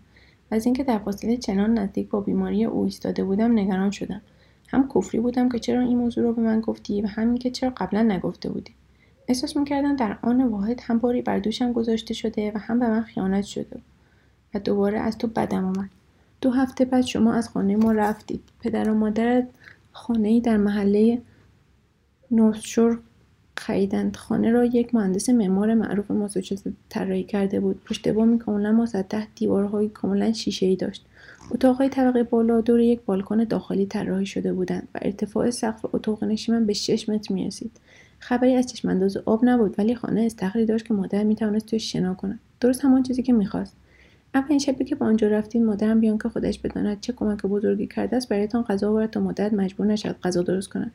[0.50, 4.22] و از اینکه در فاصله چنان نزدیک با بیماری او ایستاده بودم نگران شدم.
[4.68, 7.50] هم کفری بودم که چرا این موضوع رو به من گفتی و هم این که
[7.50, 8.74] چرا قبلا نگفته بودی.
[9.28, 13.02] احساس می‌کردم در آن واحد هم باری بر دوشم گذاشته شده و هم به من
[13.02, 13.80] خیانت شده
[14.54, 15.90] و دوباره از تو بدم آمد.
[16.40, 18.40] دو هفته بعد شما از خانه ما رفتید.
[18.60, 19.48] پدر و مادرت
[19.92, 21.22] خانه ای در محله
[22.30, 22.98] نورثشور
[23.56, 24.16] خریدند.
[24.16, 27.84] خانه را یک مهندس معمار معروف ماساچوست طراحی کرده بود.
[27.84, 31.06] پشت بامی کاملا مسطح دیوارهایی کاملا ای داشت.
[31.50, 36.66] اتاقهای طبقه بالا دور یک بالکن داخلی طراحی شده بودند و ارتفاع سقف اتاق نشیمن
[36.66, 37.70] به شش متر می‌رسید.
[38.18, 42.38] خبری از چشمانداز آب نبود ولی خانه استخری داشت که مادر می‌توانست توی شنا کند.
[42.60, 43.76] درست همان چیزی که می‌خواست.
[44.34, 48.16] اولین شبی که با آنجا رفتیم مادرم بیان که خودش بداند چه کمک بزرگی کرده
[48.16, 50.92] است برایتان غذا آورد تا مادرت مجبور نشد غذا درست کند.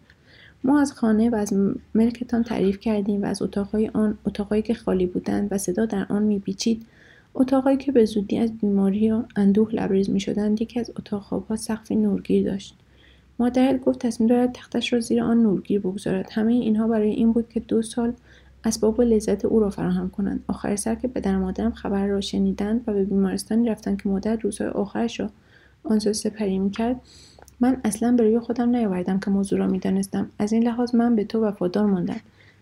[0.64, 1.54] ما از خانه و از
[1.96, 6.24] ملکتان تعریف کردیم و از اتاقهای آن اتاقهایی که خالی بودند و صدا در آن
[6.24, 6.86] میپیچید
[7.34, 12.46] اتاقهایی که به زودی از بیماری و اندوه لبریز می‌شدند یکی از اتاق سقف نورگیر
[12.46, 12.78] داشت.
[13.42, 16.30] مادرت گفت تصمیم دارد تختش را زیر آن نورگیر بگذارد.
[16.32, 18.14] همه اینها برای این بود که دو سال
[18.64, 20.44] اسباب و لذت او را فراهم کنند.
[20.48, 24.70] آخر سر که پدر مادرم خبر را شنیدند و به بیمارستانی رفتند که مادر روزهای
[24.70, 25.30] آخرش را
[25.84, 27.02] آنجا سپری می‌کرد
[27.60, 30.30] من اصلا به روی خودم نیاوردم که موضوع را می‌دانستم.
[30.40, 32.20] از این لحاظ من به تو وفادار ماندم.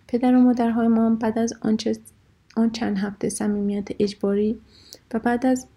[0.07, 1.95] پدر و مادرهای ما بعد از آنچه
[2.57, 4.59] آن چند هفته صمیمیت اجباری
[5.13, 5.67] و بعد از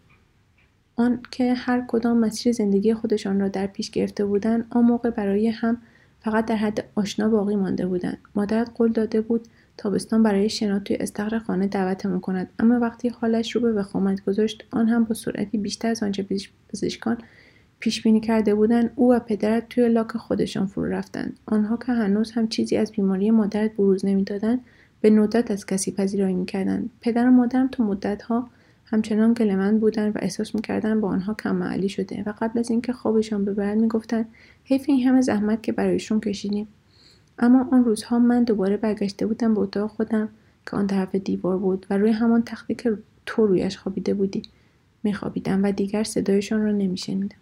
[0.97, 5.49] آن که هر کدام مسیر زندگی خودشان را در پیش گرفته بودند آن موقع برای
[5.49, 5.77] هم
[6.21, 8.19] فقط در حد آشنا باقی مانده بودند.
[8.35, 12.49] مادرت قول داده بود تابستان برای شنا توی استخر خانه دعوتمون کند.
[12.59, 16.27] اما وقتی حالش رو به وخامت گذاشت آن هم با سرعتی بیشتر از آنچه
[16.69, 17.19] پزشکان
[17.81, 21.39] پیش بینی کرده بودند او و پدرت توی لاک خودشان فرو رفتند.
[21.47, 24.61] آنها که هنوز هم چیزی از بیماری مادرت بروز نمی‌دادند
[25.01, 26.91] به ندرت از کسی پذیرایی می‌کردند.
[27.01, 28.49] پدر و مادرم تا مدتها
[28.93, 32.93] همچنان گلمند بودند و احساس می‌کردند با آنها کم معلی شده و قبل از اینکه
[32.93, 34.29] خوابشان ببرد می‌گفتند
[34.65, 36.69] حیف این همه زحمت که برایشون کشیدیم.
[37.39, 40.29] اما آن روزها من دوباره برگشته بودم به اتاق خودم
[40.67, 44.43] که آن طرف دیوار بود و روی همان تختی که تو رویش خوابیده بودی
[45.03, 47.42] میخوابیدم و دیگر صدایشان را نمیشنیدم.